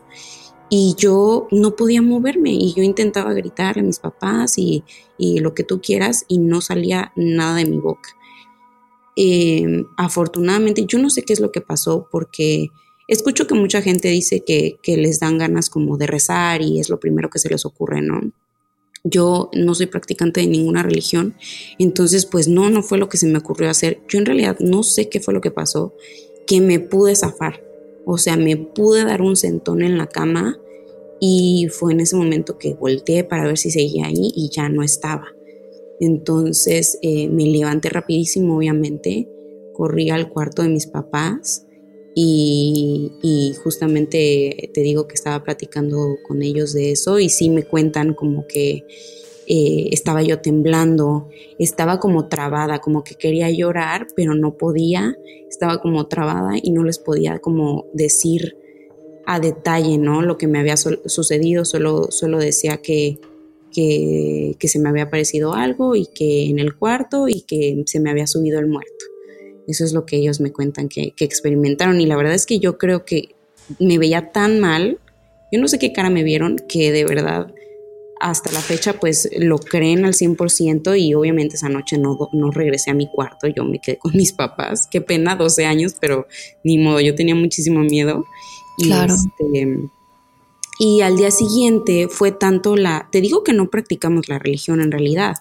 Y 0.68 0.94
yo 0.96 1.48
no 1.50 1.76
podía 1.76 2.00
moverme 2.00 2.52
y 2.54 2.72
yo 2.72 2.82
intentaba 2.82 3.34
gritar 3.34 3.78
a 3.78 3.82
mis 3.82 3.98
papás 3.98 4.56
y 4.56 4.82
lo 5.18 5.52
que 5.52 5.64
tú 5.64 5.82
quieras 5.82 6.24
y 6.28 6.38
no 6.38 6.62
salía 6.62 7.12
nada 7.14 7.56
de 7.56 7.66
mi 7.66 7.76
boca. 7.76 8.08
Em, 9.16 9.84
afortunadamente, 9.96 10.84
yo 10.86 10.98
no 10.98 11.10
sé 11.10 11.22
qué 11.22 11.32
es 11.32 11.40
lo 11.40 11.52
que 11.52 11.60
pasó 11.60 12.08
porque 12.10 12.68
escucho 13.08 13.46
que 13.46 13.54
mucha 13.54 13.82
gente 13.82 14.08
dice 14.08 14.40
que, 14.40 14.76
que 14.82 14.96
les 14.96 15.20
dan 15.20 15.38
ganas 15.38 15.68
como 15.68 15.96
de 15.98 16.06
rezar 16.06 16.62
y 16.62 16.80
es 16.80 16.88
lo 16.88 16.98
primero 16.98 17.28
que 17.28 17.38
se 17.38 17.48
les 17.48 17.64
ocurre, 17.66 18.00
¿no? 18.00 18.20
Yo 19.04 19.50
no 19.52 19.74
soy 19.74 19.86
practicante 19.86 20.40
de 20.40 20.46
ninguna 20.46 20.82
religión, 20.82 21.34
entonces 21.78 22.24
pues 22.24 22.46
no, 22.46 22.70
no 22.70 22.82
fue 22.82 22.98
lo 22.98 23.08
que 23.08 23.16
se 23.16 23.26
me 23.26 23.38
ocurrió 23.38 23.68
hacer. 23.68 24.00
Yo 24.08 24.18
en 24.18 24.26
realidad 24.26 24.58
no 24.60 24.84
sé 24.84 25.08
qué 25.08 25.20
fue 25.20 25.34
lo 25.34 25.40
que 25.40 25.50
pasó, 25.50 25.94
que 26.46 26.60
me 26.60 26.78
pude 26.78 27.16
zafar. 27.16 27.64
O 28.04 28.18
sea, 28.18 28.36
me 28.36 28.56
pude 28.56 29.04
dar 29.04 29.22
un 29.22 29.36
sentón 29.36 29.82
en 29.82 29.98
la 29.98 30.06
cama 30.06 30.58
y 31.20 31.68
fue 31.70 31.92
en 31.92 32.00
ese 32.00 32.16
momento 32.16 32.58
que 32.58 32.74
volteé 32.74 33.24
para 33.24 33.46
ver 33.46 33.58
si 33.58 33.70
seguía 33.70 34.06
ahí 34.06 34.32
y 34.34 34.50
ya 34.50 34.68
no 34.68 34.82
estaba. 34.82 35.28
Entonces 36.02 36.98
eh, 37.00 37.28
me 37.28 37.44
levanté 37.46 37.88
rapidísimo, 37.88 38.56
obviamente, 38.56 39.28
corrí 39.72 40.10
al 40.10 40.30
cuarto 40.30 40.62
de 40.62 40.68
mis 40.68 40.88
papás 40.88 41.64
y, 42.12 43.54
justamente 43.62 44.70
te 44.74 44.80
digo 44.80 45.06
que 45.06 45.14
estaba 45.14 45.44
platicando 45.44 46.16
con 46.26 46.42
ellos 46.42 46.72
de 46.72 46.90
eso 46.90 47.20
y 47.20 47.28
sí 47.28 47.50
me 47.50 47.62
cuentan 47.62 48.14
como 48.14 48.48
que 48.48 48.84
eh, 49.46 49.90
estaba 49.92 50.22
yo 50.22 50.40
temblando, 50.40 51.28
estaba 51.60 52.00
como 52.00 52.26
trabada, 52.26 52.80
como 52.80 53.04
que 53.04 53.14
quería 53.14 53.48
llorar, 53.52 54.08
pero 54.16 54.34
no 54.34 54.58
podía, 54.58 55.16
estaba 55.48 55.80
como 55.80 56.08
trabada 56.08 56.54
y 56.60 56.72
no 56.72 56.82
les 56.82 56.98
podía 56.98 57.38
como 57.38 57.86
decir 57.92 58.56
a 59.24 59.38
detalle, 59.38 59.98
¿no? 59.98 60.20
Lo 60.22 60.36
que 60.36 60.48
me 60.48 60.58
había 60.58 60.76
sucedido, 60.76 61.64
solo, 61.64 62.10
solo 62.10 62.40
decía 62.40 62.78
que, 62.78 63.20
que, 63.72 64.56
se 64.60 64.78
me 64.78 64.88
había 64.88 65.04
aparecido 65.04 65.54
algo 65.54 65.96
y 65.96 66.06
que 66.06 66.46
en 66.46 66.58
el 66.58 66.76
cuarto 66.76 67.28
y 67.28 67.42
que 67.42 67.82
se 67.86 68.00
me 68.00 68.10
había 68.10 68.26
subido 68.26 68.58
el 68.58 68.66
muerto. 68.66 69.04
Eso 69.66 69.84
es 69.84 69.92
lo 69.92 70.06
que 70.06 70.16
ellos 70.16 70.40
me 70.40 70.52
cuentan 70.52 70.88
que, 70.88 71.14
experimentaron 71.18 72.00
y 72.00 72.06
la 72.06 72.16
verdad 72.16 72.34
es 72.34 72.46
que 72.46 72.58
yo 72.58 72.78
creo 72.78 73.04
que 73.04 73.34
me 73.78 73.98
veía 73.98 74.32
tan 74.32 74.60
mal, 74.60 74.98
yo 75.50 75.60
no 75.60 75.68
sé 75.68 75.78
qué 75.78 75.92
cara 75.92 76.10
me 76.10 76.22
vieron, 76.22 76.56
que 76.68 76.92
de 76.92 77.04
verdad 77.04 77.52
hasta 78.20 78.52
la 78.52 78.60
fecha 78.60 78.92
pues 78.92 79.28
lo 79.36 79.58
creen 79.58 80.04
al 80.04 80.14
100% 80.14 80.96
y 80.96 81.14
obviamente 81.14 81.56
esa 81.56 81.68
noche 81.68 81.98
no, 81.98 82.28
no 82.32 82.50
regresé 82.52 82.92
a 82.92 82.94
mi 82.94 83.08
cuarto, 83.10 83.48
yo 83.48 83.64
me 83.64 83.80
quedé 83.80 83.98
con 83.98 84.12
mis 84.14 84.32
papás, 84.32 84.86
qué 84.88 85.00
pena, 85.00 85.34
12 85.34 85.64
años, 85.64 85.96
pero 86.00 86.28
ni 86.62 86.78
modo, 86.78 87.00
yo 87.00 87.14
tenía 87.14 87.34
muchísimo 87.34 87.80
miedo. 87.80 88.24
claro. 88.78 89.14
Este, 89.14 89.76
y 90.78 91.02
al 91.02 91.16
día 91.16 91.30
siguiente 91.30 92.08
fue 92.08 92.32
tanto 92.32 92.76
la, 92.76 93.08
te 93.12 93.20
digo 93.20 93.44
que 93.44 93.52
no 93.52 93.70
practicamos 93.70 94.28
la 94.28 94.38
religión 94.38 94.80
en 94.80 94.90
realidad, 94.90 95.36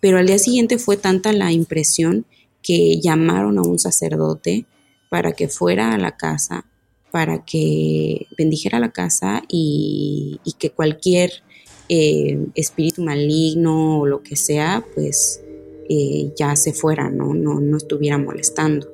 pero 0.00 0.18
al 0.18 0.26
día 0.26 0.38
siguiente 0.38 0.78
fue 0.78 0.96
tanta 0.96 1.32
la 1.32 1.52
impresión 1.52 2.26
que 2.62 3.00
llamaron 3.00 3.58
a 3.58 3.62
un 3.62 3.78
sacerdote 3.78 4.66
para 5.08 5.32
que 5.32 5.48
fuera 5.48 5.92
a 5.92 5.98
la 5.98 6.16
casa, 6.16 6.64
para 7.10 7.44
que 7.44 8.26
bendijera 8.36 8.80
la 8.80 8.92
casa 8.92 9.42
y, 9.48 10.40
que 10.58 10.70
cualquier 10.70 11.30
eh, 11.88 12.46
espíritu 12.54 13.02
maligno 13.02 14.00
o 14.00 14.06
lo 14.06 14.22
que 14.22 14.36
sea, 14.36 14.84
pues 14.94 15.42
eh, 15.88 16.32
ya 16.36 16.56
se 16.56 16.72
fuera, 16.72 17.10
¿no? 17.10 17.34
No, 17.34 17.60
no 17.60 17.76
estuviera 17.76 18.16
molestando. 18.16 18.91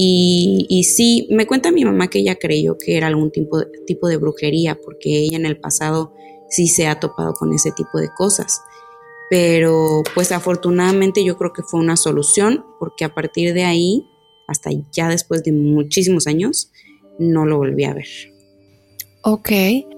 Y, 0.00 0.84
sí, 0.84 1.26
me 1.28 1.48
cuenta 1.48 1.72
mi 1.72 1.84
mamá 1.84 2.06
que 2.06 2.20
ella 2.20 2.36
creyó 2.36 2.78
que 2.78 2.96
era 2.96 3.08
algún 3.08 3.32
tipo 3.32 3.64
tipo 3.84 4.06
de 4.06 4.16
brujería, 4.16 4.78
porque 4.80 5.18
ella 5.18 5.36
en 5.36 5.44
el 5.44 5.58
pasado 5.58 6.12
sí 6.48 6.68
se 6.68 6.86
ha 6.86 7.00
topado 7.00 7.32
con 7.32 7.52
ese 7.52 7.72
tipo 7.72 7.98
de 7.98 8.08
cosas. 8.16 8.60
Pero 9.28 10.04
pues 10.14 10.30
afortunadamente 10.30 11.24
yo 11.24 11.36
creo 11.36 11.52
que 11.52 11.64
fue 11.64 11.80
una 11.80 11.96
solución, 11.96 12.64
porque 12.78 13.04
a 13.04 13.12
partir 13.12 13.54
de 13.54 13.64
ahí, 13.64 14.06
hasta 14.46 14.70
ya 14.92 15.08
después 15.08 15.42
de 15.42 15.50
muchísimos 15.50 16.28
años, 16.28 16.70
no 17.18 17.44
lo 17.44 17.56
volví 17.56 17.82
a 17.82 17.94
ver. 17.94 18.06
Ok, 19.30 19.50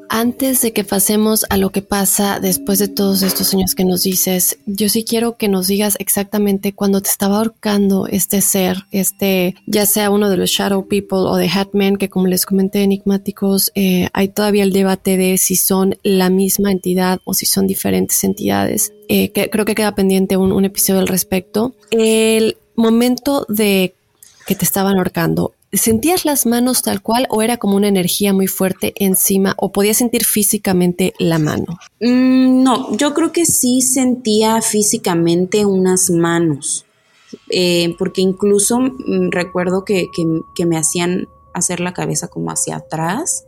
antes 0.08 0.60
de 0.60 0.72
que 0.72 0.82
pasemos 0.82 1.46
a 1.50 1.56
lo 1.56 1.70
que 1.70 1.82
pasa 1.82 2.40
después 2.40 2.80
de 2.80 2.88
todos 2.88 3.22
estos 3.22 3.54
años 3.54 3.76
que 3.76 3.84
nos 3.84 4.02
dices, 4.02 4.58
yo 4.66 4.88
sí 4.88 5.04
quiero 5.04 5.36
que 5.36 5.46
nos 5.46 5.68
digas 5.68 5.94
exactamente 6.00 6.72
cuando 6.72 7.00
te 7.00 7.10
estaba 7.10 7.38
ahorcando 7.38 8.08
este 8.08 8.40
ser, 8.40 8.86
este, 8.90 9.54
ya 9.66 9.86
sea 9.86 10.10
uno 10.10 10.30
de 10.30 10.36
los 10.36 10.50
Shadow 10.50 10.88
People 10.88 11.18
o 11.18 11.36
de 11.36 11.48
Hatman, 11.48 11.96
que 11.96 12.08
como 12.08 12.26
les 12.26 12.44
comenté, 12.44 12.82
enigmáticos, 12.82 13.70
eh, 13.76 14.08
hay 14.14 14.26
todavía 14.26 14.64
el 14.64 14.72
debate 14.72 15.16
de 15.16 15.38
si 15.38 15.54
son 15.54 15.96
la 16.02 16.28
misma 16.28 16.72
entidad 16.72 17.20
o 17.22 17.32
si 17.32 17.46
son 17.46 17.68
diferentes 17.68 18.24
entidades. 18.24 18.92
Eh, 19.08 19.30
creo 19.30 19.64
que 19.64 19.76
queda 19.76 19.94
pendiente 19.94 20.36
un, 20.36 20.50
un 20.50 20.64
episodio 20.64 20.98
al 20.98 21.06
respecto. 21.06 21.76
El 21.92 22.56
momento 22.74 23.46
de 23.48 23.94
que 24.44 24.56
te 24.56 24.64
estaban 24.64 24.98
ahorcando, 24.98 25.54
¿Sentías 25.72 26.24
las 26.24 26.46
manos 26.46 26.82
tal 26.82 27.00
cual 27.00 27.28
o 27.30 27.42
era 27.42 27.56
como 27.56 27.76
una 27.76 27.86
energía 27.86 28.32
muy 28.32 28.48
fuerte 28.48 28.92
encima 28.96 29.54
o 29.56 29.70
podías 29.70 29.98
sentir 29.98 30.24
físicamente 30.24 31.14
la 31.20 31.38
mano? 31.38 31.78
Mm, 32.00 32.64
no, 32.64 32.96
yo 32.96 33.14
creo 33.14 33.30
que 33.30 33.46
sí 33.46 33.80
sentía 33.80 34.60
físicamente 34.62 35.64
unas 35.64 36.10
manos, 36.10 36.86
eh, 37.50 37.94
porque 37.98 38.20
incluso 38.20 38.80
mm, 38.80 39.30
recuerdo 39.30 39.84
que, 39.84 40.08
me 40.66 40.76
hacían 40.76 41.28
hacer 41.54 41.78
la 41.78 41.94
cabeza 41.94 42.26
como 42.26 42.50
hacia 42.50 42.76
atrás 42.76 43.44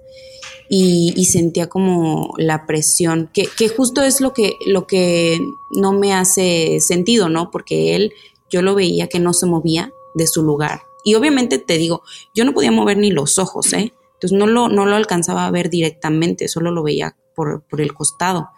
y, 0.69 1.25
sentía 1.25 1.69
como 1.69 2.35
la 2.39 2.67
presión, 2.67 3.31
que, 3.35 3.49
que, 3.59 3.69
justo 3.69 4.01
es 4.01 4.21
lo 4.21 4.33
que, 4.33 4.55
lo 4.65 4.87
que 4.87 5.41
no 5.73 5.93
me 5.93 6.15
hace 6.15 6.79
sentido, 6.81 7.29
¿no? 7.29 7.51
Porque 7.51 7.97
él, 7.97 8.13
yo 8.49 8.63
lo 8.63 8.77
veía 8.77 9.09
que 9.09 9.19
no 9.19 9.33
se 9.33 9.47
movía 9.47 9.93
de 10.15 10.27
su 10.29 10.43
lugar 10.43 10.83
y 11.05 11.15
obviamente 11.15 11.59
te 11.59 11.79
digo, 11.79 12.03
yo 12.35 12.45
no 12.45 12.53
podía 12.53 12.71
mover 12.71 12.97
ni 12.97 13.11
los 13.11 13.39
ojos, 13.39 13.73
¿eh? 13.73 13.93
Entonces 14.15 14.39
no 14.39 14.47
lo, 14.47 14.69
no 14.69 14.87
lo 14.87 14.95
alcanzaba 14.95 15.47
a 15.47 15.51
ver 15.51 15.69
directamente, 15.69 16.47
solo 16.47 16.71
lo 16.71 16.83
veía 16.83 17.17
por, 17.35 17.65
el 17.79 17.93
costado. 17.93 18.51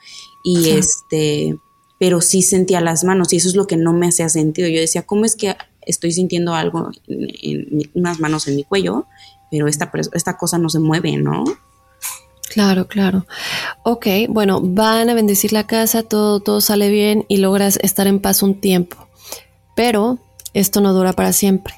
Y 0.43 0.71
este, 0.71 1.59
pero 1.99 2.21
sí 2.21 2.43
sentía 2.43 2.81
las 2.81 3.05
manos 3.05 3.33
y 3.33 3.37
eso 3.37 3.49
es 3.49 3.57
lo 3.57 3.67
que 3.67 3.77
no 3.77 3.93
me 3.95 4.09
hacía 4.09 4.29
sentido. 4.29 4.69
Yo 4.69 4.81
decía, 4.81 5.07
¿cómo 5.07 5.25
es 5.25 5.37
que 5.37 5.57
estoy 5.83 6.13
sintiendo 6.13 6.55
algo, 6.55 6.91
en, 7.07 7.91
unas 7.95 8.21
manos 8.21 8.47
en 8.47 8.57
mi 8.57 8.65
cuello, 8.65 9.07
pero 9.51 9.69
esta, 9.69 9.91
esta 10.13 10.37
cosa 10.37 10.59
no 10.59 10.69
se 10.69 10.81
mueve, 10.81 11.17
¿no? 11.17 11.45
Claro, 12.51 12.87
claro. 12.87 13.27
Ok, 13.85 14.07
bueno, 14.29 14.61
van 14.61 15.09
a 15.09 15.15
bendecir 15.15 15.53
la 15.53 15.67
casa, 15.67 16.03
todo, 16.03 16.41
todo 16.41 16.61
sale 16.61 16.91
bien 16.91 17.25
y 17.29 17.39
logras 17.39 17.79
estar 17.83 18.07
en 18.07 18.21
paz 18.21 18.43
un 18.43 18.61
tiempo. 18.61 19.09
Pero 19.75 20.19
esto 20.53 20.81
no 20.81 20.93
dura 20.93 21.15
para 21.15 21.33
siempre. 21.33 21.75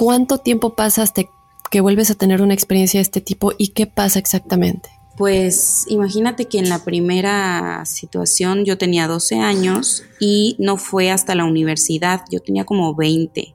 ¿Cuánto 0.00 0.38
tiempo 0.38 0.76
pasa 0.76 1.02
hasta 1.02 1.24
que 1.70 1.82
vuelves 1.82 2.10
a 2.10 2.14
tener 2.14 2.40
una 2.40 2.54
experiencia 2.54 2.96
de 2.96 3.02
este 3.02 3.20
tipo 3.20 3.52
y 3.58 3.68
qué 3.68 3.86
pasa 3.86 4.18
exactamente? 4.18 4.88
Pues 5.18 5.84
imagínate 5.88 6.46
que 6.46 6.58
en 6.58 6.70
la 6.70 6.82
primera 6.84 7.84
situación 7.84 8.64
yo 8.64 8.78
tenía 8.78 9.06
12 9.06 9.40
años 9.40 10.04
y 10.18 10.56
no 10.58 10.78
fue 10.78 11.10
hasta 11.10 11.34
la 11.34 11.44
universidad, 11.44 12.22
yo 12.30 12.40
tenía 12.40 12.64
como 12.64 12.94
20, 12.94 13.54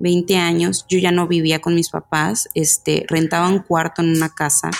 20 0.00 0.36
años, 0.36 0.86
yo 0.88 0.98
ya 0.98 1.12
no 1.12 1.28
vivía 1.28 1.60
con 1.60 1.76
mis 1.76 1.90
papás, 1.90 2.48
este, 2.54 3.06
rentaba 3.08 3.48
un 3.48 3.60
cuarto 3.60 4.02
en 4.02 4.08
una 4.08 4.30
casa 4.30 4.72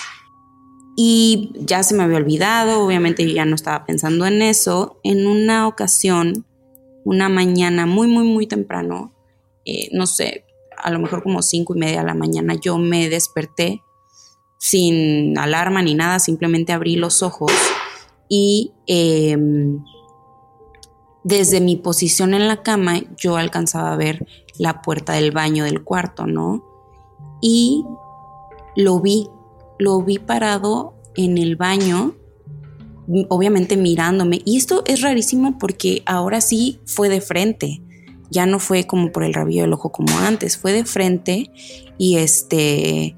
y 0.97 1.53
ya 1.55 1.83
se 1.83 1.95
me 1.95 2.03
había 2.03 2.17
olvidado, 2.17 2.85
obviamente 2.85 3.25
yo 3.25 3.33
ya 3.33 3.45
no 3.45 3.55
estaba 3.55 3.85
pensando 3.85 4.25
en 4.25 4.41
eso. 4.41 4.99
En 5.05 5.25
una 5.25 5.69
ocasión, 5.69 6.45
una 7.05 7.29
mañana 7.29 7.85
muy, 7.85 8.09
muy, 8.09 8.25
muy 8.25 8.45
temprano, 8.45 9.13
eh, 9.63 9.87
no 9.93 10.05
sé, 10.05 10.46
a 10.77 10.91
lo 10.91 10.99
mejor 10.99 11.23
como 11.23 11.41
cinco 11.41 11.75
y 11.75 11.79
media 11.79 11.99
de 11.99 12.07
la 12.07 12.13
mañana, 12.13 12.55
yo 12.55 12.77
me 12.77 13.09
desperté 13.09 13.83
sin 14.57 15.37
alarma 15.37 15.81
ni 15.81 15.93
nada, 15.93 16.19
simplemente 16.19 16.73
abrí 16.73 16.95
los 16.95 17.21
ojos 17.23 17.51
y 18.29 18.73
em, 18.87 19.83
desde 21.23 21.61
mi 21.61 21.75
posición 21.75 22.33
en 22.33 22.47
la 22.47 22.63
cama 22.63 23.01
yo 23.17 23.37
alcanzaba 23.37 23.93
a 23.93 23.97
ver 23.97 24.27
la 24.57 24.81
puerta 24.81 25.13
del 25.13 25.31
baño 25.31 25.63
del 25.65 25.83
cuarto, 25.83 26.25
¿no? 26.25 26.63
Y 27.41 27.85
lo 28.75 28.99
vi, 28.99 29.27
lo 29.77 30.01
vi 30.01 30.19
parado 30.19 30.95
en 31.15 31.37
el 31.37 31.55
baño, 31.55 32.15
obviamente 33.29 33.77
mirándome. 33.77 34.41
Y 34.45 34.57
esto 34.57 34.83
es 34.85 35.01
rarísimo 35.01 35.57
porque 35.57 36.01
ahora 36.05 36.41
sí 36.41 36.79
fue 36.85 37.09
de 37.09 37.21
frente. 37.21 37.81
Ya 38.29 38.45
no 38.45 38.59
fue 38.59 38.85
como 38.85 39.11
por 39.11 39.23
el 39.23 39.33
rabillo 39.33 39.61
del 39.63 39.73
ojo 39.73 39.91
como 39.91 40.17
antes, 40.19 40.57
fue 40.57 40.73
de 40.73 40.85
frente 40.85 41.51
y 41.97 42.17
este 42.17 43.15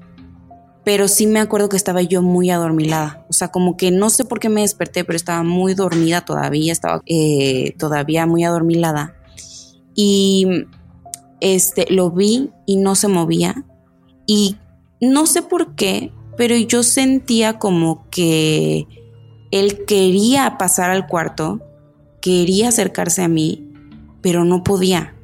pero 0.84 1.08
sí 1.08 1.26
me 1.26 1.40
acuerdo 1.40 1.68
que 1.68 1.76
estaba 1.76 2.02
yo 2.02 2.22
muy 2.22 2.50
adormilada. 2.50 3.24
O 3.28 3.32
sea, 3.32 3.48
como 3.48 3.76
que 3.76 3.90
no 3.90 4.10
sé 4.10 4.24
por 4.24 4.40
qué 4.40 4.48
me 4.48 4.62
desperté, 4.62 5.04
pero 5.04 5.16
estaba 5.16 5.42
muy 5.42 5.74
dormida 5.74 6.22
todavía, 6.22 6.72
estaba 6.72 7.02
eh, 7.06 7.74
todavía 7.78 8.26
muy 8.26 8.44
adormilada. 8.44 9.14
Y 9.94 10.46
este, 11.40 11.86
lo 11.90 12.10
vi 12.10 12.50
y 12.66 12.76
no 12.76 12.94
se 12.94 13.08
movía. 13.08 13.66
Y 14.26 14.56
no 15.00 15.26
sé 15.26 15.42
por 15.42 15.74
qué, 15.74 16.12
pero 16.36 16.56
yo 16.56 16.82
sentía 16.82 17.58
como 17.58 18.08
que 18.10 18.86
él 19.50 19.84
quería 19.84 20.56
pasar 20.58 20.90
al 20.90 21.06
cuarto, 21.06 21.60
quería 22.20 22.68
acercarse 22.68 23.22
a 23.22 23.28
mí, 23.28 23.69
pero 24.22 24.44
no 24.44 24.62
podía. 24.62 25.14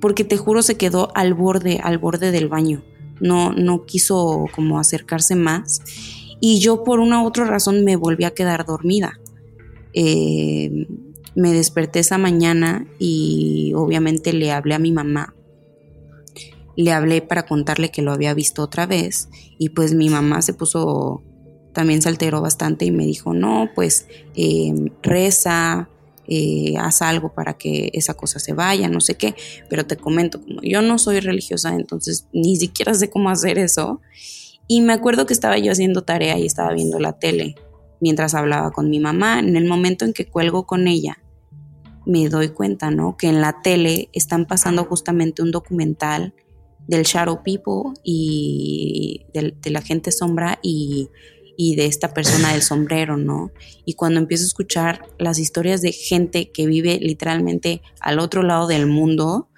Porque 0.00 0.24
te 0.24 0.36
juro 0.36 0.62
se 0.62 0.76
quedó 0.76 1.10
al 1.16 1.34
borde, 1.34 1.80
al 1.82 1.98
borde 1.98 2.30
del 2.30 2.48
baño 2.48 2.82
no, 3.20 3.52
no 3.52 3.84
quiso 3.84 4.46
como 4.54 4.78
acercarse 4.78 5.34
más 5.34 5.82
y 6.40 6.60
yo 6.60 6.84
por 6.84 7.00
una 7.00 7.22
u 7.22 7.26
otra 7.26 7.44
razón 7.44 7.84
me 7.84 7.96
volví 7.96 8.24
a 8.24 8.34
quedar 8.34 8.66
dormida. 8.66 9.18
Eh, 9.94 10.86
me 11.34 11.52
desperté 11.52 12.00
esa 12.00 12.18
mañana 12.18 12.86
y 12.98 13.72
obviamente 13.74 14.32
le 14.32 14.52
hablé 14.52 14.74
a 14.74 14.78
mi 14.78 14.92
mamá. 14.92 15.34
Le 16.76 16.92
hablé 16.92 17.22
para 17.22 17.46
contarle 17.46 17.90
que 17.90 18.02
lo 18.02 18.12
había 18.12 18.34
visto 18.34 18.62
otra 18.62 18.86
vez 18.86 19.28
y 19.58 19.70
pues 19.70 19.94
mi 19.94 20.10
mamá 20.10 20.42
se 20.42 20.54
puso, 20.54 21.22
también 21.72 22.02
se 22.02 22.08
alteró 22.08 22.40
bastante 22.40 22.84
y 22.84 22.90
me 22.90 23.06
dijo, 23.06 23.32
no, 23.32 23.70
pues 23.74 24.06
eh, 24.34 24.74
reza, 25.02 25.88
eh, 26.28 26.74
haz 26.78 27.02
algo 27.02 27.34
para 27.34 27.54
que 27.54 27.90
esa 27.92 28.14
cosa 28.14 28.38
se 28.38 28.52
vaya, 28.52 28.88
no 28.88 29.00
sé 29.00 29.16
qué, 29.16 29.34
pero 29.68 29.86
te 29.86 29.96
comento, 29.96 30.40
como 30.40 30.60
yo 30.62 30.82
no 30.82 30.98
soy 30.98 31.20
religiosa, 31.20 31.74
entonces 31.74 32.26
ni 32.32 32.56
siquiera 32.56 32.94
sé 32.94 33.10
cómo 33.10 33.30
hacer 33.30 33.58
eso. 33.58 34.00
Y 34.66 34.80
me 34.80 34.94
acuerdo 34.94 35.26
que 35.26 35.34
estaba 35.34 35.58
yo 35.58 35.72
haciendo 35.72 36.02
tarea 36.02 36.38
y 36.38 36.46
estaba 36.46 36.72
viendo 36.72 36.98
la 36.98 37.18
tele 37.18 37.54
mientras 38.00 38.34
hablaba 38.34 38.70
con 38.70 38.88
mi 38.88 38.98
mamá. 38.98 39.40
En 39.40 39.56
el 39.56 39.66
momento 39.66 40.04
en 40.04 40.14
que 40.14 40.26
cuelgo 40.26 40.66
con 40.66 40.88
ella, 40.88 41.18
me 42.06 42.28
doy 42.28 42.48
cuenta, 42.48 42.90
¿no? 42.90 43.16
Que 43.16 43.28
en 43.28 43.40
la 43.40 43.60
tele 43.62 44.08
están 44.12 44.46
pasando 44.46 44.84
justamente 44.84 45.42
un 45.42 45.50
documental 45.50 46.34
del 46.86 47.04
Shadow 47.04 47.42
People 47.42 47.98
y 48.02 49.26
de, 49.32 49.54
de 49.60 49.70
la 49.70 49.82
gente 49.82 50.12
sombra 50.12 50.58
y 50.62 51.08
y 51.56 51.76
de 51.76 51.86
esta 51.86 52.14
persona 52.14 52.52
del 52.52 52.62
sombrero, 52.62 53.16
¿no? 53.16 53.52
Y 53.84 53.94
cuando 53.94 54.20
empiezo 54.20 54.44
a 54.44 54.46
escuchar 54.46 55.06
las 55.18 55.38
historias 55.38 55.82
de 55.82 55.92
gente 55.92 56.50
que 56.50 56.66
vive 56.66 56.98
literalmente 57.00 57.82
al 58.00 58.18
otro 58.18 58.42
lado 58.42 58.66
del 58.66 58.86
mundo, 58.86 59.48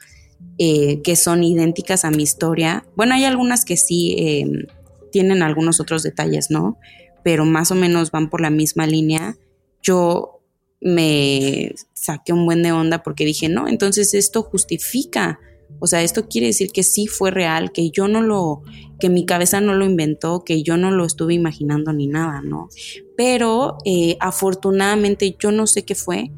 eh, 0.59 1.03
que 1.03 1.17
son 1.17 1.45
idénticas 1.45 2.05
a 2.05 2.11
mi 2.11 2.23
historia, 2.23 2.85
bueno, 2.97 3.15
hay 3.15 3.25
algunas 3.25 3.65
que 3.65 3.77
sí 3.77 4.15
em, 4.19 4.67
tienen 5.13 5.43
algunos 5.43 5.81
otros 5.81 6.03
detalles, 6.03 6.51
¿no? 6.51 6.79
Pero 7.23 7.45
más 7.45 7.71
o 7.71 7.75
menos 7.75 8.11
van 8.11 8.31
por 8.31 8.41
la 8.41 8.51
misma 8.51 8.87
línea. 8.87 9.37
Yo 9.83 10.41
me 10.81 11.75
saqué 11.95 12.33
un 12.33 12.45
buen 12.45 12.63
de 12.63 12.73
onda 12.73 13.03
porque 13.03 13.25
dije, 13.25 13.49
no, 13.49 13.69
entonces 13.69 14.15
esto 14.15 14.43
justifica 14.43 15.41
o 15.79 15.87
sea, 15.87 16.03
esto 16.03 16.29
quiere 16.29 16.49
decir 16.49 16.73
que 16.73 16.83
sí 16.83 17.07
fue 17.07 17.31
real, 17.31 17.71
que 17.73 17.91
yo 17.91 18.09
no 18.09 18.23
lo, 18.23 18.63
que 18.99 19.09
mi 19.09 19.27
cabeza 19.27 19.61
no 19.61 19.75
lo 19.75 19.85
inventó, 19.85 20.43
que 20.45 20.63
yo 20.63 20.77
no 20.77 20.91
lo 20.91 21.05
estuve 21.05 21.35
imaginando 21.35 21.93
ni 21.93 22.07
nada, 22.07 22.41
¿no? 22.43 22.69
Pero 23.17 23.79
eh, 23.85 24.17
afortunadamente 24.21 25.37
yo 25.39 25.53
no 25.53 25.67
sé 25.67 25.85
qué 25.85 25.95
fue, 25.95 26.31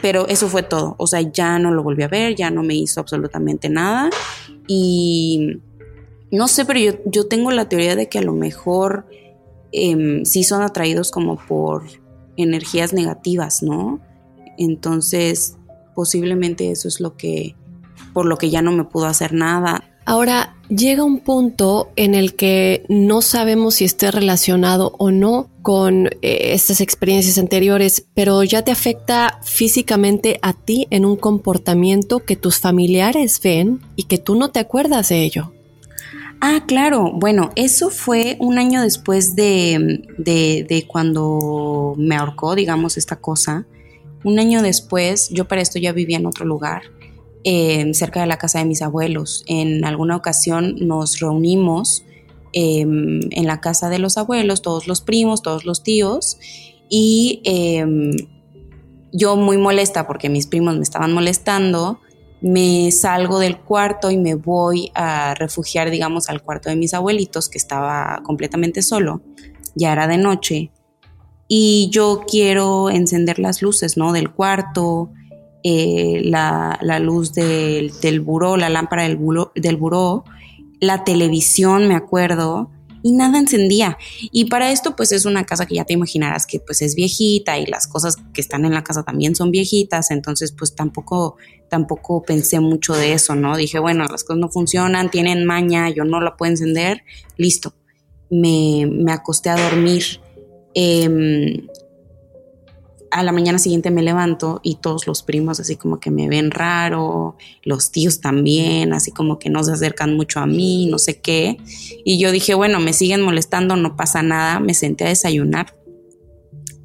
pero 0.00 0.26
eso 0.28 0.48
fue 0.48 0.62
todo. 0.62 0.94
O 0.98 1.06
sea, 1.06 1.20
ya 1.20 1.58
no 1.58 1.70
lo 1.70 1.82
volví 1.82 2.02
a 2.02 2.08
ver, 2.08 2.34
ya 2.34 2.50
no 2.50 2.62
me 2.62 2.74
hizo 2.74 3.00
absolutamente 3.00 3.68
nada. 3.68 4.10
Y 4.66 5.58
no 6.30 6.48
sé, 6.48 6.64
pero 6.64 6.80
yo, 6.80 6.92
yo 7.04 7.26
tengo 7.28 7.50
la 7.50 7.68
teoría 7.68 7.94
de 7.94 8.08
que 8.08 8.18
a 8.18 8.22
lo 8.22 8.32
mejor 8.32 9.06
em, 9.72 10.24
sí 10.24 10.44
son 10.44 10.62
atraídos 10.62 11.10
como 11.10 11.36
por 11.36 11.84
energías 12.36 12.94
negativas, 12.94 13.62
¿no? 13.62 14.00
Entonces, 14.56 15.56
posiblemente 15.94 16.70
eso 16.70 16.88
es 16.88 17.00
lo 17.00 17.16
que 17.16 17.54
por 18.12 18.26
lo 18.26 18.36
que 18.38 18.50
ya 18.50 18.62
no 18.62 18.72
me 18.72 18.84
pudo 18.84 19.06
hacer 19.06 19.32
nada. 19.32 19.84
Ahora, 20.04 20.56
llega 20.68 21.04
un 21.04 21.20
punto 21.20 21.92
en 21.94 22.14
el 22.14 22.34
que 22.34 22.84
no 22.88 23.22
sabemos 23.22 23.76
si 23.76 23.84
esté 23.84 24.10
relacionado 24.10 24.94
o 24.98 25.12
no 25.12 25.48
con 25.62 26.06
eh, 26.06 26.52
estas 26.52 26.80
experiencias 26.80 27.38
anteriores, 27.38 28.06
pero 28.14 28.42
ya 28.42 28.62
te 28.62 28.72
afecta 28.72 29.38
físicamente 29.44 30.40
a 30.42 30.54
ti 30.54 30.88
en 30.90 31.04
un 31.04 31.16
comportamiento 31.16 32.20
que 32.20 32.34
tus 32.34 32.58
familiares 32.58 33.40
ven 33.42 33.80
y 33.94 34.04
que 34.04 34.18
tú 34.18 34.34
no 34.34 34.50
te 34.50 34.58
acuerdas 34.58 35.10
de 35.10 35.22
ello. 35.22 35.52
Ah, 36.40 36.64
claro. 36.66 37.12
Bueno, 37.14 37.50
eso 37.54 37.88
fue 37.88 38.36
un 38.40 38.58
año 38.58 38.82
después 38.82 39.36
de, 39.36 40.02
de, 40.18 40.66
de 40.68 40.84
cuando 40.88 41.94
me 41.96 42.16
ahorcó, 42.16 42.56
digamos, 42.56 42.96
esta 42.96 43.16
cosa. 43.16 43.66
Un 44.24 44.40
año 44.40 44.62
después, 44.62 45.28
yo 45.30 45.46
para 45.46 45.62
esto 45.62 45.78
ya 45.78 45.92
vivía 45.92 46.16
en 46.16 46.26
otro 46.26 46.44
lugar 46.44 46.82
cerca 47.44 48.20
de 48.20 48.26
la 48.26 48.38
casa 48.38 48.58
de 48.60 48.64
mis 48.64 48.82
abuelos. 48.82 49.44
En 49.46 49.84
alguna 49.84 50.16
ocasión 50.16 50.76
nos 50.78 51.20
reunimos 51.20 52.04
em, 52.52 53.20
en 53.30 53.46
la 53.46 53.60
casa 53.60 53.88
de 53.88 53.98
los 53.98 54.18
abuelos, 54.18 54.62
todos 54.62 54.86
los 54.86 55.00
primos, 55.00 55.42
todos 55.42 55.64
los 55.64 55.82
tíos, 55.82 56.38
y 56.88 57.40
em, 57.44 58.12
yo 59.12 59.36
muy 59.36 59.58
molesta 59.58 60.06
porque 60.06 60.28
mis 60.28 60.46
primos 60.46 60.76
me 60.76 60.82
estaban 60.82 61.12
molestando, 61.12 62.00
me 62.40 62.90
salgo 62.90 63.38
del 63.38 63.58
cuarto 63.58 64.10
y 64.10 64.18
me 64.18 64.34
voy 64.34 64.90
a 64.94 65.34
refugiar, 65.34 65.90
digamos, 65.90 66.28
al 66.28 66.42
cuarto 66.42 66.70
de 66.70 66.76
mis 66.76 66.92
abuelitos, 66.92 67.48
que 67.48 67.58
estaba 67.58 68.20
completamente 68.24 68.82
solo, 68.82 69.22
ya 69.74 69.92
era 69.92 70.06
de 70.06 70.18
noche, 70.18 70.70
y 71.54 71.90
yo 71.90 72.24
quiero 72.26 72.88
encender 72.88 73.38
las 73.38 73.60
luces, 73.60 73.96
¿no? 73.96 74.12
Del 74.12 74.30
cuarto, 74.30 75.10
eh, 75.64 76.22
la, 76.24 76.78
luz 77.00 77.32
del, 77.32 77.92
del, 78.00 78.20
buró, 78.20 78.56
la 78.56 78.68
lámpara 78.68 79.04
del 79.04 79.16
buró, 79.16 79.52
del 79.54 79.76
buró, 79.76 80.24
la 80.80 81.04
televisión, 81.04 81.86
me 81.88 81.94
acuerdo, 81.94 82.70
y 83.02 83.12
nada 83.12 83.38
encendía. 83.38 83.98
Y 84.30 84.46
para 84.46 84.70
esto, 84.72 84.96
pues 84.96 85.12
es 85.12 85.24
una 85.24 85.44
casa 85.44 85.66
que 85.66 85.74
ya 85.74 85.84
te 85.84 85.92
imaginarás 85.92 86.46
que 86.46 86.60
pues 86.60 86.82
es 86.82 86.94
viejita 86.94 87.58
y 87.58 87.66
las 87.66 87.86
cosas 87.86 88.16
que 88.32 88.40
están 88.40 88.64
en 88.64 88.72
la 88.72 88.84
casa 88.84 89.02
también 89.02 89.34
son 89.34 89.50
viejitas, 89.50 90.10
entonces 90.10 90.52
pues 90.52 90.74
tampoco, 90.74 91.36
tampoco 91.68 92.22
pensé 92.22 92.60
mucho 92.60 92.94
de 92.94 93.12
eso, 93.12 93.34
¿no? 93.34 93.56
Dije, 93.56 93.78
bueno, 93.78 94.04
las 94.04 94.24
cosas 94.24 94.40
no 94.40 94.48
funcionan, 94.48 95.10
tienen 95.10 95.44
maña, 95.44 95.90
yo 95.90 96.04
no 96.04 96.20
la 96.20 96.36
puedo 96.36 96.50
encender, 96.50 97.02
listo. 97.36 97.74
Me, 98.30 98.86
me 98.90 99.12
acosté 99.12 99.50
a 99.50 99.56
dormir. 99.56 100.20
Eh, 100.74 101.66
a 103.12 103.22
la 103.22 103.30
mañana 103.30 103.58
siguiente 103.58 103.90
me 103.90 104.02
levanto 104.02 104.60
y 104.62 104.76
todos 104.76 105.06
los 105.06 105.22
primos 105.22 105.60
así 105.60 105.76
como 105.76 106.00
que 106.00 106.10
me 106.10 106.28
ven 106.28 106.50
raro, 106.50 107.36
los 107.62 107.90
tíos 107.90 108.20
también, 108.20 108.94
así 108.94 109.12
como 109.12 109.38
que 109.38 109.50
no 109.50 109.62
se 109.62 109.72
acercan 109.72 110.16
mucho 110.16 110.40
a 110.40 110.46
mí, 110.46 110.86
no 110.86 110.98
sé 110.98 111.20
qué. 111.20 111.58
Y 112.06 112.18
yo 112.18 112.32
dije, 112.32 112.54
bueno, 112.54 112.80
me 112.80 112.94
siguen 112.94 113.20
molestando, 113.20 113.76
no 113.76 113.96
pasa 113.96 114.22
nada, 114.22 114.60
me 114.60 114.72
senté 114.72 115.04
a 115.04 115.08
desayunar. 115.08 115.76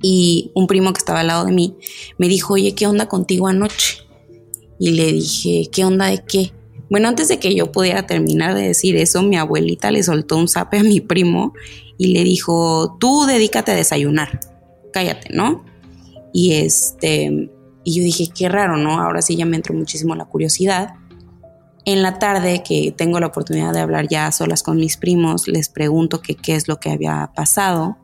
Y 0.02 0.52
un 0.54 0.68
primo 0.68 0.92
que 0.92 1.00
estaba 1.00 1.22
al 1.22 1.28
lado 1.28 1.46
de 1.46 1.54
mí 1.54 1.76
me 2.18 2.28
dijo, 2.28 2.56
oye, 2.56 2.76
¿qué 2.76 2.88
onda 2.88 3.08
contigo 3.08 3.48
anoche? 3.48 4.00
Y 4.80 4.92
le 4.92 5.13
dije, 5.13 5.70
¿qué 5.72 5.86
onda 5.86 6.08
de 6.08 6.26
qué? 6.28 6.52
Bueno, 6.90 7.08
antes 7.08 7.30
de 7.30 7.40
que 7.40 7.56
yo 7.56 7.72
pudiera 7.72 8.06
terminar 8.06 8.54
de 8.54 8.68
decir 8.68 8.98
eso, 8.98 9.24
mi 9.24 9.38
abuelita 9.38 9.92
le 9.92 10.04
soltó 10.04 10.36
un 10.36 10.50
zape 10.50 10.80
a 10.80 10.84
mi 10.84 11.00
primo 11.00 11.54
y 11.98 12.08
le 12.08 12.26
dijo, 12.26 12.98
tú 13.00 13.26
dedícate 13.26 13.72
a 13.72 13.76
desayunar, 13.76 14.42
cállate, 14.92 15.30
¿no? 15.34 15.66
Y 16.38 16.54
este, 16.54 17.50
y 17.84 17.95
yo 17.95 18.04
dije, 18.04 18.28
qué 18.28 18.47
raro, 18.47 18.78
¿no? 18.78 19.02
Ahora 19.02 19.23
sí 19.23 19.36
ya 19.36 19.47
me 19.47 19.56
entró 19.56 19.73
muchísimo 19.73 20.13
la 20.13 20.26
curiosidad. 20.26 20.93
En 21.84 22.04
la 22.04 22.19
tarde 22.19 22.62
que 22.62 22.93
tengo 22.95 23.19
la 23.19 23.26
oportunidad 23.26 23.73
de 23.73 23.80
hablar 23.80 24.08
ya 24.08 24.32
solas 24.32 24.62
con 24.62 24.78
mis 24.78 24.97
primos, 24.97 25.47
les 25.47 25.67
pregunto 25.67 26.21
que 26.21 26.36
qué 26.36 26.54
es 26.54 26.67
lo 26.67 26.80
que 26.80 26.91
había 26.91 27.32
pasado 27.36 27.97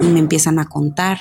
y 0.00 0.06
me 0.06 0.20
empiezan 0.20 0.58
a 0.58 0.70
contar 0.70 1.18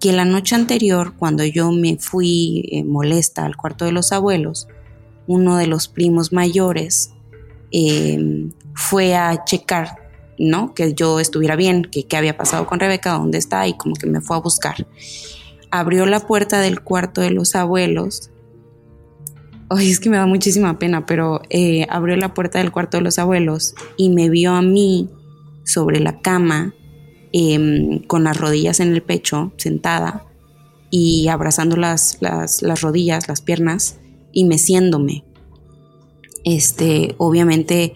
que 0.00 0.10
la 0.10 0.24
noche 0.24 0.56
anterior, 0.56 1.14
cuando 1.16 1.44
yo 1.44 1.70
me 1.70 1.96
fui 1.96 2.68
eh, 2.72 2.82
molesta 2.82 3.44
al 3.44 3.56
cuarto 3.56 3.84
de 3.84 3.92
los 3.92 4.10
abuelos, 4.10 4.66
uno 5.28 5.58
de 5.58 5.68
los 5.68 5.86
primos 5.86 6.32
mayores 6.32 7.12
em, 7.70 8.50
fue 8.74 9.14
a 9.14 9.44
checar, 9.44 9.94
¿no? 10.40 10.74
Que 10.74 10.92
yo 10.92 11.20
estuviera 11.20 11.54
bien, 11.54 11.84
que 11.84 12.02
qué 12.02 12.16
había 12.16 12.36
pasado 12.36 12.66
con 12.66 12.80
Rebeca, 12.80 13.12
dónde 13.12 13.38
está, 13.38 13.68
y 13.68 13.74
como 13.74 13.94
que 13.94 14.08
me 14.08 14.20
fue 14.20 14.36
a 14.36 14.40
buscar 14.40 14.84
abrió 15.70 16.06
la 16.06 16.20
puerta 16.20 16.60
del 16.60 16.80
cuarto 16.80 17.20
de 17.20 17.30
los 17.30 17.54
abuelos. 17.54 18.30
Ay, 19.70 19.90
es 19.90 20.00
que 20.00 20.08
me 20.08 20.16
da 20.16 20.26
muchísima 20.26 20.78
pena, 20.78 21.04
pero 21.04 21.42
eh, 21.50 21.86
abrió 21.90 22.16
la 22.16 22.32
puerta 22.32 22.58
del 22.58 22.72
cuarto 22.72 22.96
de 22.96 23.02
los 23.02 23.18
abuelos 23.18 23.74
y 23.96 24.08
me 24.10 24.30
vio 24.30 24.52
a 24.52 24.62
mí 24.62 25.10
sobre 25.64 26.00
la 26.00 26.20
cama, 26.20 26.74
em, 27.32 28.02
con 28.04 28.24
las 28.24 28.38
rodillas 28.38 28.80
en 28.80 28.94
el 28.94 29.02
pecho, 29.02 29.52
sentada, 29.58 30.24
y 30.90 31.28
abrazando 31.28 31.76
las, 31.76 32.16
las, 32.20 32.62
las 32.62 32.80
rodillas, 32.80 33.28
las 33.28 33.42
piernas, 33.42 33.98
y 34.32 34.44
meciéndome. 34.46 35.24
Este, 36.44 37.14
obviamente, 37.18 37.94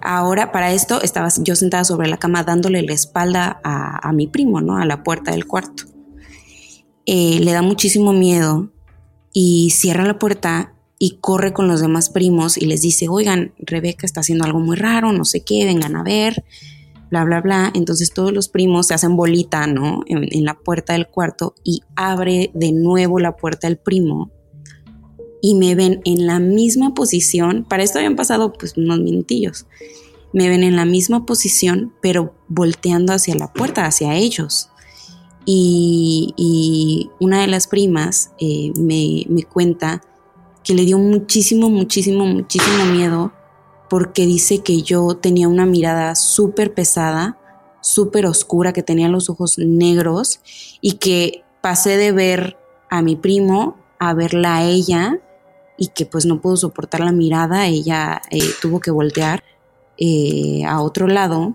ahora 0.00 0.50
para 0.50 0.72
esto 0.72 1.00
estaba 1.02 1.28
yo 1.38 1.54
sentada 1.54 1.84
sobre 1.84 2.08
la 2.08 2.16
cama 2.16 2.42
dándole 2.42 2.82
la 2.82 2.94
espalda 2.94 3.60
a, 3.62 4.08
a 4.08 4.12
mi 4.12 4.26
primo, 4.26 4.60
¿no? 4.60 4.76
A 4.78 4.84
la 4.84 5.04
puerta 5.04 5.30
del 5.30 5.46
cuarto. 5.46 5.91
Eh, 7.06 7.40
le 7.40 7.52
da 7.52 7.62
muchísimo 7.62 8.12
miedo 8.12 8.70
y 9.32 9.70
cierra 9.70 10.04
la 10.04 10.18
puerta 10.18 10.74
y 10.98 11.18
corre 11.20 11.52
con 11.52 11.66
los 11.66 11.80
demás 11.80 12.10
primos 12.10 12.56
y 12.56 12.66
les 12.66 12.80
dice, 12.80 13.08
oigan, 13.08 13.54
Rebeca 13.58 14.06
está 14.06 14.20
haciendo 14.20 14.44
algo 14.44 14.60
muy 14.60 14.76
raro, 14.76 15.12
no 15.12 15.24
sé 15.24 15.42
qué, 15.42 15.64
vengan 15.64 15.96
a 15.96 16.04
ver, 16.04 16.44
bla, 17.10 17.24
bla, 17.24 17.40
bla. 17.40 17.72
Entonces 17.74 18.14
todos 18.14 18.32
los 18.32 18.48
primos 18.48 18.86
se 18.86 18.94
hacen 18.94 19.16
bolita, 19.16 19.66
¿no? 19.66 20.02
En, 20.06 20.44
la 20.44 20.54
puerta 20.54 20.92
del 20.92 21.08
cuarto 21.08 21.54
y 21.64 21.82
abre 21.96 22.52
de 22.54 22.70
nuevo 22.70 23.18
la 23.18 23.36
puerta 23.36 23.66
el 23.66 23.78
primo 23.78 24.30
y 25.40 25.56
me 25.56 25.74
ven 25.74 26.00
en 26.04 26.26
la 26.26 26.38
misma 26.38 26.94
posición. 26.94 27.66
Para 27.68 27.82
esto 27.82 27.98
habían 27.98 28.14
pasado 28.14 28.52
pues 28.52 28.76
unos 28.76 29.00
minutillos. 29.00 29.66
Me 30.32 30.48
ven 30.48 30.62
en 30.62 30.76
la 30.76 30.84
misma 30.84 31.26
posición, 31.26 31.92
pero 32.00 32.34
volteando 32.48 33.12
hacia 33.12 33.34
la 33.34 33.52
puerta, 33.52 33.86
hacia 33.86 34.14
ellos. 34.14 34.71
Y, 35.44 37.10
una 37.20 37.40
de 37.40 37.46
las 37.46 37.66
primas 37.66 38.32
eh, 38.38 38.72
me, 38.76 39.24
me 39.28 39.42
cuenta 39.44 40.02
que 40.62 40.74
le 40.74 40.84
dio 40.84 40.98
muchísimo, 40.98 41.70
muchísimo, 41.70 42.26
muchísimo 42.26 42.84
miedo 42.86 43.32
porque 43.90 44.24
dice 44.24 44.60
que 44.60 44.82
yo 44.82 45.16
tenía 45.16 45.48
una 45.48 45.66
mirada 45.66 46.14
súper 46.14 46.72
pesada, 46.72 47.38
súper 47.80 48.26
oscura, 48.26 48.72
que 48.72 48.82
tenía 48.82 49.08
los 49.08 49.28
ojos 49.28 49.58
negros 49.58 50.40
y 50.80 50.92
que 50.92 51.44
pasé 51.60 51.96
de 51.96 52.12
ver 52.12 52.56
a 52.88 53.02
mi 53.02 53.16
primo 53.16 53.76
a 54.02 54.14
verla 54.14 54.56
a 54.56 54.64
ella 54.64 55.20
y 55.78 55.88
que 55.88 56.06
pues 56.06 56.26
no 56.26 56.40
pudo 56.40 56.56
soportar 56.56 57.00
la 57.00 57.12
mirada, 57.12 57.68
ella 57.68 58.20
eh, 58.30 58.40
tuvo 58.60 58.80
que 58.80 58.90
voltear 58.90 59.44
eh, 59.96 60.64
a 60.66 60.80
otro 60.80 61.06
lado. 61.06 61.54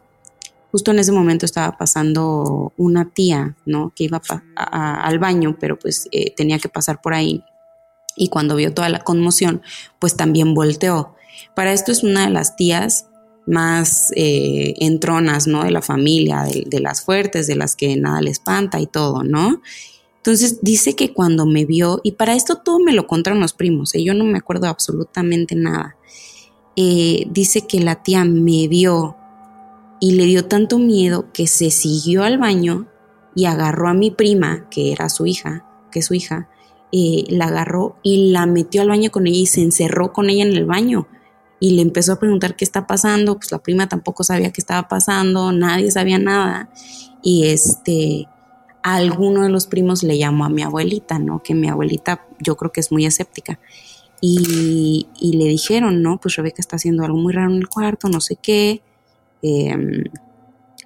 Justo 0.77 0.91
en 0.91 0.99
ese 0.99 1.11
momento 1.11 1.45
estaba 1.45 1.77
pasando 1.77 2.73
una 2.77 3.09
tía, 3.09 3.55
¿no? 3.65 3.93
Que 3.95 4.03
iba 4.03 4.21
al 4.55 5.19
baño, 5.19 5.57
pero 5.59 5.79
pues 5.79 6.07
eh, 6.11 6.33
tenía 6.35 6.59
que 6.59 6.69
pasar 6.69 7.01
por 7.01 7.13
ahí. 7.13 7.43
Y 8.15 8.29
cuando 8.29 8.55
vio 8.55 8.73
toda 8.73 8.89
la 8.89 8.99
conmoción, 8.99 9.61
pues 9.99 10.15
también 10.15 10.53
volteó. 10.53 11.15
Para 11.55 11.73
esto 11.73 11.91
es 11.91 12.03
una 12.03 12.25
de 12.25 12.31
las 12.31 12.55
tías 12.55 13.07
más 13.47 14.11
entronas, 14.15 15.47
¿no? 15.47 15.63
De 15.63 15.71
la 15.71 15.81
familia, 15.81 16.43
de, 16.43 16.65
de 16.67 16.79
las 16.79 17.01
fuertes, 17.01 17.47
de 17.47 17.55
las 17.55 17.75
que 17.75 17.95
nada 17.95 18.21
le 18.21 18.29
espanta 18.29 18.79
y 18.79 18.87
todo, 18.87 19.23
¿no? 19.23 19.61
Entonces 20.27 20.59
dice 20.61 20.93
que 20.93 21.13
cuando 21.13 21.45
me 21.45 21.63
vio, 21.63 22.01
y 22.03 22.11
para 22.11 22.35
esto 22.35 22.57
todo 22.57 22.79
me 22.79 22.91
lo 22.91 23.07
contaron 23.07 23.39
los 23.39 23.53
primos, 23.53 23.95
¿eh? 23.95 24.03
yo 24.03 24.13
no 24.13 24.25
me 24.25 24.37
acuerdo 24.37 24.67
absolutamente 24.67 25.55
nada, 25.55 25.95
eh, 26.75 27.25
dice 27.31 27.65
que 27.65 27.79
la 27.79 28.03
tía 28.03 28.25
me 28.25 28.67
vio 28.67 29.15
y 29.99 30.11
le 30.11 30.25
dio 30.25 30.45
tanto 30.45 30.79
miedo 30.79 31.31
que 31.33 31.47
se 31.47 31.71
siguió 31.71 32.23
al 32.23 32.37
baño 32.37 32.87
y 33.35 33.45
agarró 33.45 33.87
a 33.89 33.93
mi 33.93 34.11
prima, 34.11 34.67
que 34.69 34.91
era 34.91 35.09
su 35.09 35.25
hija, 35.25 35.65
que 35.91 35.99
es 35.99 36.05
su 36.05 36.13
hija, 36.13 36.49
eh, 36.91 37.25
la 37.29 37.45
agarró 37.45 37.97
y 38.01 38.31
la 38.31 38.45
metió 38.45 38.81
al 38.81 38.89
baño 38.89 39.11
con 39.11 39.27
ella 39.27 39.39
y 39.39 39.45
se 39.45 39.61
encerró 39.61 40.13
con 40.13 40.29
ella 40.29 40.43
en 40.43 40.55
el 40.55 40.65
baño. 40.65 41.07
Y 41.59 41.71
le 41.71 41.81
empezó 41.81 42.13
a 42.13 42.19
preguntar 42.19 42.55
qué 42.55 42.63
está 42.63 42.85
pasando, 42.85 43.35
pues 43.35 43.51
la 43.51 43.59
prima 43.59 43.89
tampoco 43.89 44.23
sabía 44.23 44.51
qué 44.51 44.61
estaba 44.61 44.87
pasando, 44.87 45.51
nadie 45.51 45.91
sabía 45.91 46.19
nada. 46.19 46.69
Y 47.23 47.47
este, 47.47 48.27
alguno 48.83 49.43
de 49.43 49.49
los 49.49 49.67
primos 49.67 50.03
le 50.03 50.17
llamó 50.17 50.45
a 50.45 50.49
mi 50.49 50.61
abuelita, 50.61 51.19
¿no? 51.19 51.41
Que 51.43 51.55
mi 51.55 51.67
abuelita 51.67 52.25
yo 52.39 52.55
creo 52.55 52.71
que 52.71 52.79
es 52.79 52.91
muy 52.91 53.05
escéptica. 53.05 53.59
Y, 54.21 55.07
le 55.19 55.45
dijeron, 55.45 56.01
¿no? 56.01 56.19
Pues 56.19 56.35
Rebeca 56.35 56.57
está 56.59 56.77
haciendo 56.77 57.03
algo 57.03 57.17
muy 57.17 57.33
raro 57.33 57.51
en 57.51 57.57
el 57.57 57.67
cuarto, 57.67 58.09
no 58.09 58.21
sé 58.21 58.37
qué. 58.41 58.81
Em, 59.41 60.03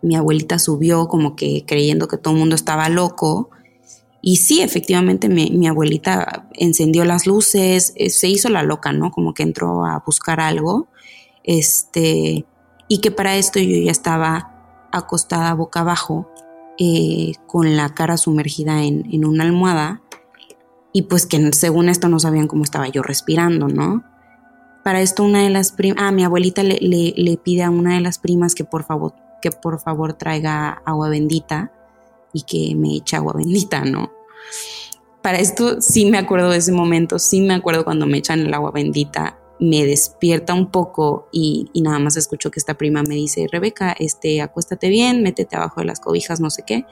mi 0.01 0.15
abuelita 0.15 0.59
subió 0.59 1.07
como 1.07 1.35
que 1.35 1.63
creyendo 1.65 2.07
que 2.07 2.17
todo 2.17 2.33
el 2.33 2.39
mundo 2.39 2.55
estaba 2.55 2.89
loco. 2.89 3.49
Y 4.21 4.37
sí, 4.37 4.61
efectivamente, 4.61 5.29
mi, 5.29 5.67
abuelita 5.67 6.47
encendió 6.53 7.05
las 7.05 7.25
luces, 7.25 7.93
eh, 7.95 8.09
se 8.09 8.27
hizo 8.27 8.49
la 8.49 8.63
loca, 8.63 8.91
¿no? 8.93 9.11
Como 9.11 9.33
que 9.33 9.43
entró 9.43 9.85
a 9.85 10.03
buscar 10.05 10.39
algo. 10.39 10.87
Este, 11.43 12.45
y 12.87 12.99
que 12.99 13.09
para 13.11 13.35
esto 13.37 13.59
yo 13.59 13.77
ya 13.77 13.91
estaba 13.91 14.87
acostada 14.91 15.53
boca 15.53 15.79
abajo 15.79 16.29
eh, 16.77 17.33
con 17.47 17.75
la 17.75 17.93
cara 17.93 18.17
sumergida 18.17 18.83
en, 18.83 19.25
una 19.25 19.43
almohada 19.43 20.01
y 20.93 21.03
pues 21.03 21.25
que 21.25 21.53
según 21.53 21.89
esto 21.89 22.09
no 22.09 22.19
sabían 22.19 22.47
cómo 22.47 22.63
estaba 22.63 22.87
yo 22.89 23.01
respirando, 23.01 23.67
¿no? 23.67 24.03
Para 24.83 25.01
esto 25.01 25.23
una 25.23 25.43
de 25.43 25.49
las 25.49 25.71
primas, 25.71 25.97
ah, 25.99 26.11
mi 26.11 26.23
abuelita 26.23 26.63
le, 26.63 26.77
le, 26.79 27.37
pide 27.37 27.63
a 27.63 27.69
una 27.69 27.95
de 27.95 28.01
las 28.01 28.17
primas 28.17 28.55
que 28.55 28.63
por 28.63 28.83
favor, 28.83 29.13
que 29.41 29.51
por 29.51 29.79
favor 29.79 30.13
traiga 30.13 30.81
agua 30.85 31.09
bendita 31.09 31.71
y 32.33 32.43
que 32.43 32.75
me 32.75 32.95
eche 32.95 33.15
agua 33.15 33.33
bendita, 33.35 33.85
¿no? 33.85 34.11
Para 35.21 35.39
esto 35.39 35.81
sí 35.81 36.05
me 36.09 36.17
acuerdo 36.17 36.49
de 36.49 36.57
ese 36.57 36.71
momento, 36.71 37.19
sí 37.19 37.41
me 37.41 37.53
acuerdo 37.53 37.83
cuando 37.83 38.07
me 38.07 38.17
echan 38.17 38.39
el 38.39 38.53
agua 38.53 38.71
bendita 38.71 39.37
me 39.61 39.85
despierta 39.85 40.55
un 40.55 40.71
poco 40.71 41.29
y, 41.31 41.69
nada 41.75 41.99
más 41.99 42.17
escucho 42.17 42.49
que 42.49 42.59
esta 42.59 42.73
prima 42.73 43.03
me 43.03 43.13
dice, 43.13 43.45
Rebeca, 43.49 43.95
este, 43.97 44.41
acuéstate 44.41 44.89
bien, 44.89 45.21
métete 45.21 45.55
abajo 45.55 45.81
de 45.81 45.85
las 45.85 45.99
cobijas, 45.99 46.39
no 46.41 46.49
sé 46.49 46.63
qué. 46.65 46.85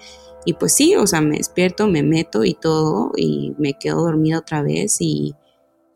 Y 0.45 0.53
pues 0.53 0.73
sí, 0.73 0.95
o 0.95 1.07
sea, 1.07 1.19
me 1.19 1.37
despierto, 1.37 1.87
me 1.87 2.03
meto 2.03 2.45
y 2.45 2.53
todo 2.53 3.11
y 3.17 3.55
me 3.57 3.73
quedo 3.73 4.03
dormida 4.03 4.37
otra 4.37 4.61
vez 4.61 4.97
y 5.01 5.35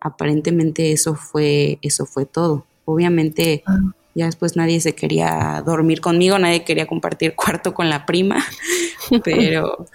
aparentemente 0.03 0.91
eso 0.91 1.15
fue, 1.15 1.79
eso 1.81 2.05
fue 2.05 2.25
todo. 2.25 2.65
Obviamente 2.85 3.63
ah. 3.65 3.79
ya 4.13 4.25
después 4.25 4.55
nadie 4.55 4.81
se 4.81 4.93
quería 4.93 5.63
dormir 5.65 6.01
conmigo, 6.01 6.37
nadie 6.37 6.63
quería 6.63 6.85
compartir 6.85 7.35
cuarto 7.35 7.73
con 7.73 7.89
la 7.89 8.05
prima, 8.05 8.45
pero 9.23 9.85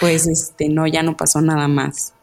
pues 0.00 0.26
este, 0.28 0.68
no, 0.68 0.86
ya 0.86 1.02
no 1.02 1.16
pasó 1.16 1.40
nada 1.40 1.68
más. 1.68 2.14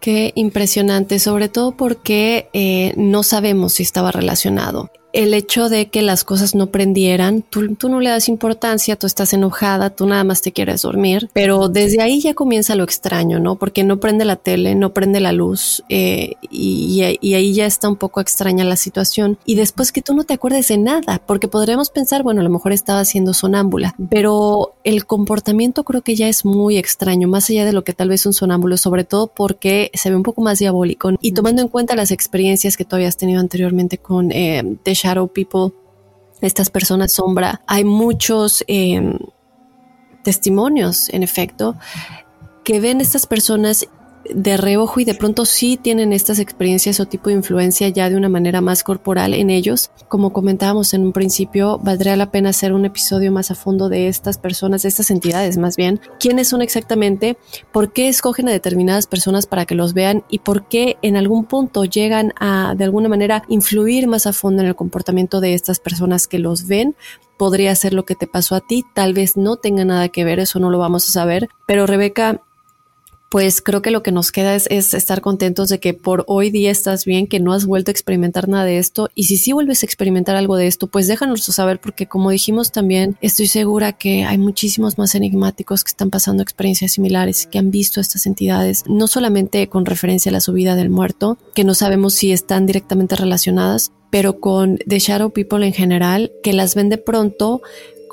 Qué 0.00 0.32
impresionante, 0.34 1.18
sobre 1.18 1.48
todo 1.48 1.76
porque 1.76 2.48
eh, 2.52 2.92
no 2.96 3.22
sabemos 3.22 3.74
si 3.74 3.82
estaba 3.82 4.10
relacionado 4.10 4.90
el 5.14 5.32
hecho 5.32 5.68
de 5.68 5.86
que 5.86 6.02
las 6.02 6.24
cosas 6.24 6.56
no 6.56 6.66
prendieran, 6.66 7.42
tú, 7.42 7.88
no 7.88 8.00
le 8.00 8.10
das 8.10 8.28
importancia, 8.28 8.96
tú 8.96 9.06
estás 9.06 9.32
enojada, 9.32 9.90
tú 9.90 10.06
nada 10.06 10.24
más 10.24 10.42
te 10.42 10.50
quieres 10.50 10.82
dormir, 10.82 11.30
pero 11.32 11.68
desde 11.68 12.02
ahí 12.02 12.20
ya 12.20 12.34
comienza 12.34 12.74
lo 12.74 12.82
extraño, 12.82 13.38
¿no? 13.38 13.54
Porque 13.54 13.84
no 13.84 14.00
prende 14.00 14.24
la 14.24 14.34
tele, 14.34 14.74
no 14.74 14.92
prende 14.92 15.20
la 15.20 15.30
luz 15.32 15.84
eh, 15.88 16.32
y, 16.50 17.00
ahí 17.02 17.54
ya 17.54 17.64
está 17.66 17.88
un 17.88 17.96
poco 17.96 18.20
extraña 18.20 18.64
la 18.64 18.76
situación. 18.76 19.38
Y 19.44 19.54
después 19.54 19.92
que 19.92 20.02
tú 20.02 20.14
no 20.14 20.24
te 20.24 20.34
acuerdes 20.34 20.68
de 20.68 20.78
nada, 20.78 21.22
porque 21.24 21.46
podríamos 21.46 21.90
pensar, 21.90 22.24
bueno, 22.24 22.40
a 22.40 22.44
lo 22.44 22.50
mejor 22.50 22.72
estaba 22.72 23.04
siendo 23.04 23.34
sonámbula, 23.34 23.94
pero 24.10 24.74
el 24.82 25.06
comportamiento 25.06 25.84
creo 25.84 26.02
que 26.02 26.16
ya 26.16 26.28
es 26.28 26.44
muy 26.44 26.76
extraño, 26.76 27.28
más 27.28 27.48
allá 27.50 27.64
de 27.64 27.72
lo 27.72 27.84
que 27.84 27.92
tal 27.92 28.08
vez 28.08 28.26
un 28.26 28.32
sonámbulo, 28.32 28.76
sobre 28.76 29.04
todo 29.04 29.28
porque 29.28 29.92
se 29.94 30.10
ve 30.10 30.16
un 30.16 30.24
poco 30.24 30.42
más 30.42 30.58
diabólico. 30.58 31.12
Y 31.20 31.32
tomando 31.32 31.62
en 31.62 31.68
cuenta 31.68 31.94
las 31.94 32.10
experiencias 32.10 32.76
que 32.76 32.84
tú 32.84 32.96
habías 32.96 33.16
tenido 33.16 33.40
anteriormente 33.40 33.98
con 33.98 34.32
eh, 34.32 34.76
shadow 35.04 35.28
people, 35.28 35.74
estas 36.40 36.70
personas 36.70 37.12
sombra, 37.12 37.62
hay 37.66 37.84
muchos 37.84 38.64
em, 38.66 39.18
testimonios, 40.22 41.10
en 41.10 41.22
efecto, 41.22 41.76
que 42.64 42.80
ven 42.80 43.00
estas 43.02 43.26
personas 43.26 43.86
de 44.32 44.56
reojo 44.56 45.00
y 45.00 45.04
de 45.04 45.14
pronto 45.14 45.44
sí 45.44 45.78
tienen 45.80 46.12
estas 46.12 46.38
experiencias 46.38 47.00
o 47.00 47.06
tipo 47.06 47.28
de 47.28 47.36
influencia 47.36 47.88
ya 47.88 48.08
de 48.08 48.16
una 48.16 48.28
manera 48.28 48.60
más 48.60 48.82
corporal 48.82 49.34
en 49.34 49.50
ellos. 49.50 49.90
Como 50.08 50.32
comentábamos 50.32 50.94
en 50.94 51.02
un 51.02 51.12
principio, 51.12 51.78
valdría 51.78 52.16
la 52.16 52.30
pena 52.30 52.50
hacer 52.50 52.72
un 52.72 52.84
episodio 52.84 53.32
más 53.32 53.50
a 53.50 53.54
fondo 53.54 53.88
de 53.88 54.08
estas 54.08 54.38
personas, 54.38 54.82
de 54.82 54.88
estas 54.88 55.10
entidades 55.10 55.56
más 55.58 55.76
bien. 55.76 56.00
¿Quiénes 56.18 56.48
son 56.48 56.62
exactamente? 56.62 57.36
¿Por 57.72 57.92
qué 57.92 58.08
escogen 58.08 58.48
a 58.48 58.52
determinadas 58.52 59.06
personas 59.06 59.46
para 59.46 59.66
que 59.66 59.74
los 59.74 59.94
vean? 59.94 60.24
¿Y 60.28 60.40
por 60.40 60.68
qué 60.68 60.96
en 61.02 61.16
algún 61.16 61.44
punto 61.44 61.84
llegan 61.84 62.32
a 62.38 62.74
de 62.76 62.84
alguna 62.84 63.08
manera 63.08 63.44
influir 63.48 64.06
más 64.06 64.26
a 64.26 64.32
fondo 64.32 64.62
en 64.62 64.68
el 64.68 64.76
comportamiento 64.76 65.40
de 65.40 65.54
estas 65.54 65.80
personas 65.80 66.26
que 66.26 66.38
los 66.38 66.66
ven? 66.66 66.96
Podría 67.36 67.74
ser 67.74 67.94
lo 67.94 68.04
que 68.04 68.14
te 68.14 68.28
pasó 68.28 68.54
a 68.54 68.60
ti, 68.60 68.84
tal 68.94 69.12
vez 69.12 69.36
no 69.36 69.56
tenga 69.56 69.84
nada 69.84 70.08
que 70.08 70.24
ver, 70.24 70.38
eso 70.38 70.60
no 70.60 70.70
lo 70.70 70.78
vamos 70.78 71.08
a 71.08 71.12
saber. 71.12 71.48
Pero 71.66 71.86
Rebeca, 71.86 72.42
pues 73.34 73.60
creo 73.60 73.82
que 73.82 73.90
lo 73.90 74.04
que 74.04 74.12
nos 74.12 74.30
queda 74.30 74.54
es, 74.54 74.68
estar 74.94 75.20
contentos 75.20 75.68
de 75.68 75.80
que 75.80 75.92
por 75.92 76.22
hoy 76.28 76.50
día 76.50 76.70
estás 76.70 77.04
bien, 77.04 77.26
que 77.26 77.40
no 77.40 77.52
has 77.52 77.66
vuelto 77.66 77.90
a 77.90 77.92
experimentar 77.92 78.48
nada 78.48 78.64
de 78.64 78.78
esto. 78.78 79.10
Y 79.16 79.24
si 79.24 79.38
sí 79.38 79.52
vuelves 79.52 79.82
a 79.82 79.86
experimentar 79.86 80.36
algo 80.36 80.54
de 80.54 80.68
esto, 80.68 80.86
pues 80.86 81.08
déjanos 81.08 81.42
saber, 81.42 81.80
porque 81.80 82.06
como 82.06 82.30
dijimos 82.30 82.70
también, 82.70 83.16
estoy 83.22 83.48
segura 83.48 83.92
que 83.92 84.22
hay 84.22 84.38
muchísimos 84.38 84.98
más 84.98 85.16
enigmáticos 85.16 85.82
que 85.82 85.88
están 85.88 86.10
pasando 86.10 86.44
experiencias 86.44 86.92
similares, 86.92 87.48
que 87.50 87.58
han 87.58 87.72
visto 87.72 88.00
estas 88.00 88.26
entidades, 88.26 88.84
no 88.86 89.08
solamente 89.08 89.68
con 89.68 89.84
referencia 89.84 90.30
a 90.30 90.34
la 90.34 90.40
subida 90.40 90.76
del 90.76 90.90
muerto, 90.90 91.36
que 91.56 91.64
no 91.64 91.74
sabemos 91.74 92.14
si 92.14 92.30
están 92.30 92.66
directamente 92.66 93.16
relacionadas, 93.16 93.90
pero 94.10 94.38
con 94.38 94.78
The 94.86 95.00
Shadow 95.00 95.32
People 95.32 95.66
en 95.66 95.72
general, 95.72 96.30
que 96.44 96.52
las 96.52 96.76
ven 96.76 96.88
de 96.88 96.98
pronto 96.98 97.62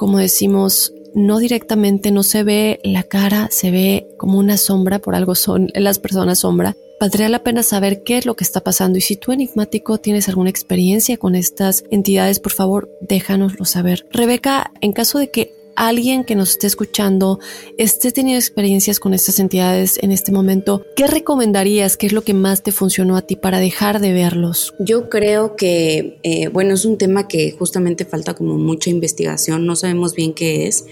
como 0.02 0.18
decimos, 0.18 0.96
no 1.13 1.39
directamente, 1.39 2.12
no 2.12 2.24
se 2.24 2.43
ve 2.43 2.80
la 2.84 3.04
cara, 3.04 3.47
se 3.52 3.71
ve 3.71 4.08
como 4.17 4.39
una 4.39 4.58
sombra, 4.58 5.00
por 5.00 5.15
algo 5.15 5.36
son 5.36 5.69
las 5.74 6.00
personas 6.00 6.39
sombra. 6.39 6.76
Valdría 7.00 7.30
la 7.30 7.43
pena 7.43 7.63
saber 7.63 8.04
qué 8.04 8.19
es 8.19 8.26
lo 8.26 8.36
que 8.36 8.43
está 8.43 8.62
pasando 8.62 8.97
y 9.00 9.02
si 9.02 9.15
tú 9.15 9.32
enigmático 9.32 9.97
tienes 9.97 10.30
alguna 10.30 10.52
experiencia 10.52 11.17
con 11.17 11.36
estas 11.36 11.84
entidades, 11.89 12.39
por 12.39 12.52
favor, 12.52 12.91
déjanoslo 13.02 13.65
saber. 13.65 14.06
Rebeca, 14.12 14.71
en 14.82 14.93
caso 14.93 15.17
de 15.17 15.32
que 15.32 15.61
alguien 15.76 16.24
que 16.24 16.36
nos 16.36 16.52
esté 16.52 16.68
escuchando 16.68 17.40
esté 17.78 18.12
teniendo 18.12 18.40
experiencias 18.40 19.00
con 19.00 19.14
estas 19.14 19.40
entidades 19.40 19.98
en 20.02 20.12
este 20.12 20.32
momento, 20.32 20.86
¿qué 20.96 21.08
recomendarías? 21.08 21.98
¿Qué 21.98 22.08
es 22.08 22.14
lo 22.14 22.24
que 22.24 22.34
más 22.34 22.64
te 22.64 22.72
funcionó 22.72 23.18
a 23.18 23.22
ti 23.22 23.36
para 23.36 23.60
dejar 23.60 24.00
de 24.00 24.14
verlos? 24.14 24.74
Yo 24.80 25.10
creo 25.10 25.56
que, 25.56 26.20
eh, 26.24 26.48
bueno, 26.50 26.74
es 26.74 26.86
un 26.86 26.98
tema 26.98 27.28
que 27.28 27.52
justamente 27.52 28.06
falta 28.06 28.34
como 28.34 28.58
mucha 28.58 28.90
investigación, 28.90 29.66
no 29.66 29.76
sabemos 29.76 30.16
bien 30.16 30.34
qué 30.34 30.68
es, 30.68 30.86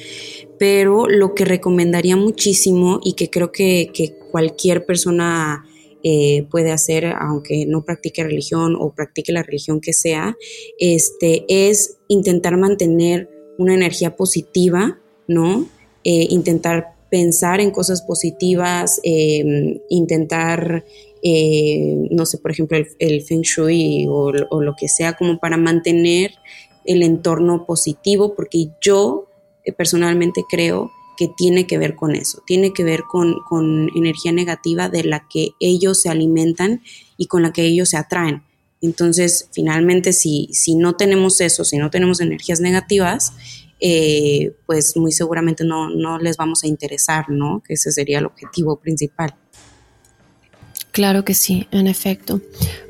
pero 0.58 1.08
lo 1.08 1.34
que 1.34 1.46
recomendaría 1.46 2.15
muchísimo 2.15 3.00
y 3.04 3.13
que 3.13 3.30
creo 3.30 3.52
que, 3.52 3.92
cualquier 4.32 4.86
persona 4.86 5.65
eh, 6.04 6.46
puede 6.52 6.72
hacer, 6.72 7.08
aunque 7.20 7.65
no 7.65 7.84
practique 7.84 8.24
religión 8.24 8.76
o 8.80 8.94
practique 8.94 9.32
la 9.32 9.42
religión 9.42 9.82
que 9.82 9.92
sea, 9.92 10.38
este, 10.78 11.46
es 11.48 11.98
intentar 12.08 12.58
mantener 12.58 13.28
una 13.60 13.76
energía 13.76 14.15
positiva, 14.15 14.98
¿no? 15.28 15.67
Eh, 16.04 16.28
intentar 16.30 16.95
pensar 17.12 17.60
en 17.60 17.72
cosas 17.72 18.02
positivas, 18.02 19.02
eh, 19.04 19.82
intentar, 19.89 20.86
eh, 21.22 22.08
no 22.10 22.26
sé, 22.26 22.38
por 22.38 22.52
ejemplo, 22.52 22.78
el, 22.78 23.22
feng 23.22 23.41
shui 23.41 24.08
o, 24.08 24.32
lo 24.32 24.76
que 24.80 24.88
sea, 24.88 25.13
como 25.13 25.39
para 25.39 25.58
mantener 25.58 26.32
el 26.86 27.04
entorno 27.04 27.65
positivo, 27.65 28.34
porque 28.34 28.69
yo 28.82 29.28
personalmente 29.78 30.43
creo 30.50 30.89
que 31.17 31.28
tiene 31.36 31.67
que 31.67 31.78
ver 31.78 31.95
con 31.95 32.15
eso, 32.15 32.41
tiene 32.48 32.72
que 32.72 32.86
ver 32.86 33.02
con, 33.12 33.36
con 33.50 33.89
energía 33.93 34.32
negativa 34.32 34.88
de 34.88 35.04
la 35.04 35.28
que 35.30 35.50
ellos 35.60 36.02
se 36.02 36.10
alimentan 36.10 36.82
y 37.17 37.28
con 37.28 37.41
la 37.41 37.52
que 37.52 37.63
ellos 37.63 37.89
se 37.89 37.98
atraen. 37.98 38.43
Entonces, 38.82 39.50
finalmente, 39.52 40.13
si, 40.13 40.50
si 40.54 40.76
no 40.76 40.96
tenemos 40.96 41.42
eso, 41.42 41.65
si 41.65 41.78
no 41.78 41.89
tenemos 41.89 42.22
energías 42.22 42.62
negativas, 42.62 43.34
eh, 43.80 44.54
pues 44.65 44.96
muy 44.98 45.12
seguramente 45.12 45.63
no, 45.63 45.89
no 45.89 46.18
les 46.18 46.38
vamos 46.38 46.63
a 46.63 46.68
interesar, 46.68 47.30
¿no? 47.30 47.62
Que 47.65 47.74
ese 47.74 47.92
sería 47.92 48.20
el 48.20 48.26
objetivo 48.26 48.78
principal. 48.78 49.36
Claro 50.92 51.24
que 51.24 51.34
sí, 51.34 51.68
en 51.72 51.88
efecto. 51.88 52.42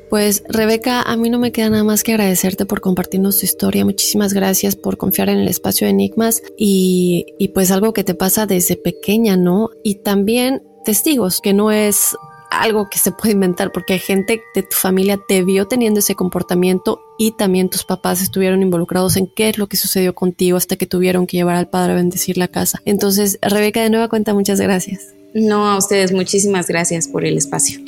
Pues 0.08 0.42
Rebeca, 0.48 1.02
a 1.02 1.16
mí 1.16 1.30
no 1.30 1.38
me 1.38 1.52
queda 1.52 1.70
nada 1.70 1.84
más 1.84 2.02
que 2.02 2.12
agradecerte 2.12 2.66
por 2.66 2.80
compartirnos 2.80 3.38
tu 3.38 3.44
historia. 3.44 3.84
Muchísimas 3.84 4.32
gracias 4.32 4.74
por 4.74 4.96
confiar 4.96 5.28
en 5.28 5.38
el 5.38 5.46
espacio 5.46 5.86
de 5.86 5.92
Enigmas 5.92 6.42
y, 6.58 7.26
y 7.38 7.48
pues 7.48 7.70
algo 7.70 7.92
que 7.92 8.02
te 8.02 8.16
pasa 8.16 8.46
desde 8.46 8.74
pequeña, 8.74 9.36
¿no? 9.36 9.70
Y 9.84 9.96
también 9.96 10.64
testigos, 10.84 11.40
que 11.40 11.52
no 11.52 11.70
es 11.70 12.16
algo 12.50 12.88
que 12.90 12.98
se 12.98 13.12
puede 13.12 13.32
inventar 13.32 13.72
porque 13.72 13.98
gente 13.98 14.42
de 14.54 14.62
tu 14.62 14.76
familia 14.76 15.18
te 15.28 15.42
vio 15.42 15.66
teniendo 15.66 16.00
ese 16.00 16.14
comportamiento 16.14 17.00
y 17.18 17.32
también 17.32 17.70
tus 17.70 17.84
papás 17.84 18.20
estuvieron 18.20 18.62
involucrados 18.62 19.16
en 19.16 19.26
qué 19.26 19.48
es 19.48 19.58
lo 19.58 19.68
que 19.68 19.76
sucedió 19.76 20.14
contigo 20.14 20.56
hasta 20.56 20.76
que 20.76 20.86
tuvieron 20.86 21.26
que 21.26 21.36
llevar 21.36 21.56
al 21.56 21.68
padre 21.68 21.92
a 21.92 21.96
bendecir 21.96 22.36
la 22.36 22.48
casa. 22.48 22.80
Entonces, 22.84 23.38
Rebeca, 23.42 23.82
de 23.82 23.90
nueva 23.90 24.08
cuenta, 24.08 24.34
muchas 24.34 24.60
gracias. 24.60 25.14
No, 25.34 25.68
a 25.68 25.78
ustedes, 25.78 26.12
muchísimas 26.12 26.66
gracias 26.66 27.06
por 27.06 27.24
el 27.24 27.38
espacio. 27.38 27.80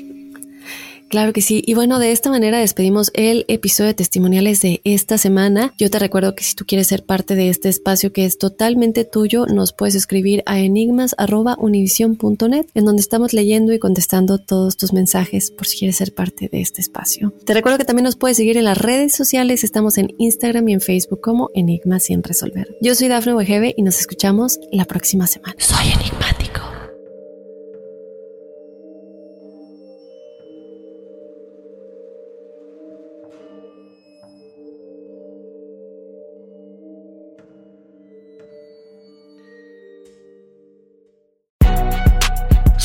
Claro 1.12 1.33
que 1.35 1.42
sí. 1.42 1.62
Y 1.66 1.75
bueno, 1.75 1.98
de 1.98 2.11
esta 2.11 2.31
manera 2.31 2.59
despedimos 2.59 3.11
el 3.12 3.44
episodio 3.48 3.88
de 3.88 3.94
testimoniales 3.94 4.62
de 4.62 4.81
esta 4.85 5.18
semana. 5.18 5.75
Yo 5.77 5.90
te 5.90 5.98
recuerdo 5.98 6.35
que 6.35 6.42
si 6.42 6.55
tú 6.55 6.64
quieres 6.64 6.87
ser 6.87 7.05
parte 7.05 7.35
de 7.35 7.51
este 7.51 7.68
espacio 7.68 8.14
que 8.14 8.25
es 8.25 8.38
totalmente 8.38 9.05
tuyo, 9.05 9.44
nos 9.44 9.75
puedes 9.75 9.94
escribir 9.94 10.42
a 10.46 10.59
enigmas.univision.net, 10.59 12.66
en 12.72 12.85
donde 12.87 13.03
estamos 13.03 13.35
leyendo 13.35 13.75
y 13.75 13.79
contestando 13.79 14.38
todos 14.38 14.79
tus 14.79 14.94
mensajes 14.94 15.51
por 15.51 15.66
si 15.66 15.81
quieres 15.81 15.96
ser 15.96 16.14
parte 16.14 16.48
de 16.51 16.62
este 16.62 16.81
espacio. 16.81 17.35
Te 17.44 17.53
recuerdo 17.53 17.77
que 17.77 17.85
también 17.85 18.05
nos 18.05 18.16
puedes 18.16 18.38
seguir 18.38 18.57
en 18.57 18.64
las 18.64 18.79
redes 18.79 19.12
sociales. 19.12 19.64
Estamos 19.64 19.98
en 19.98 20.14
Instagram 20.16 20.66
y 20.70 20.72
en 20.72 20.81
Facebook 20.81 21.20
como 21.20 21.51
Enigmas 21.53 22.05
sin 22.05 22.22
resolver. 22.22 22.75
Yo 22.81 22.94
soy 22.94 23.09
Dafne 23.09 23.35
Wegebe 23.35 23.75
y 23.77 23.83
nos 23.83 24.01
escuchamos 24.01 24.59
la 24.70 24.87
próxima 24.87 25.27
semana. 25.27 25.57
Soy 25.59 25.92
enigmático. 25.92 26.32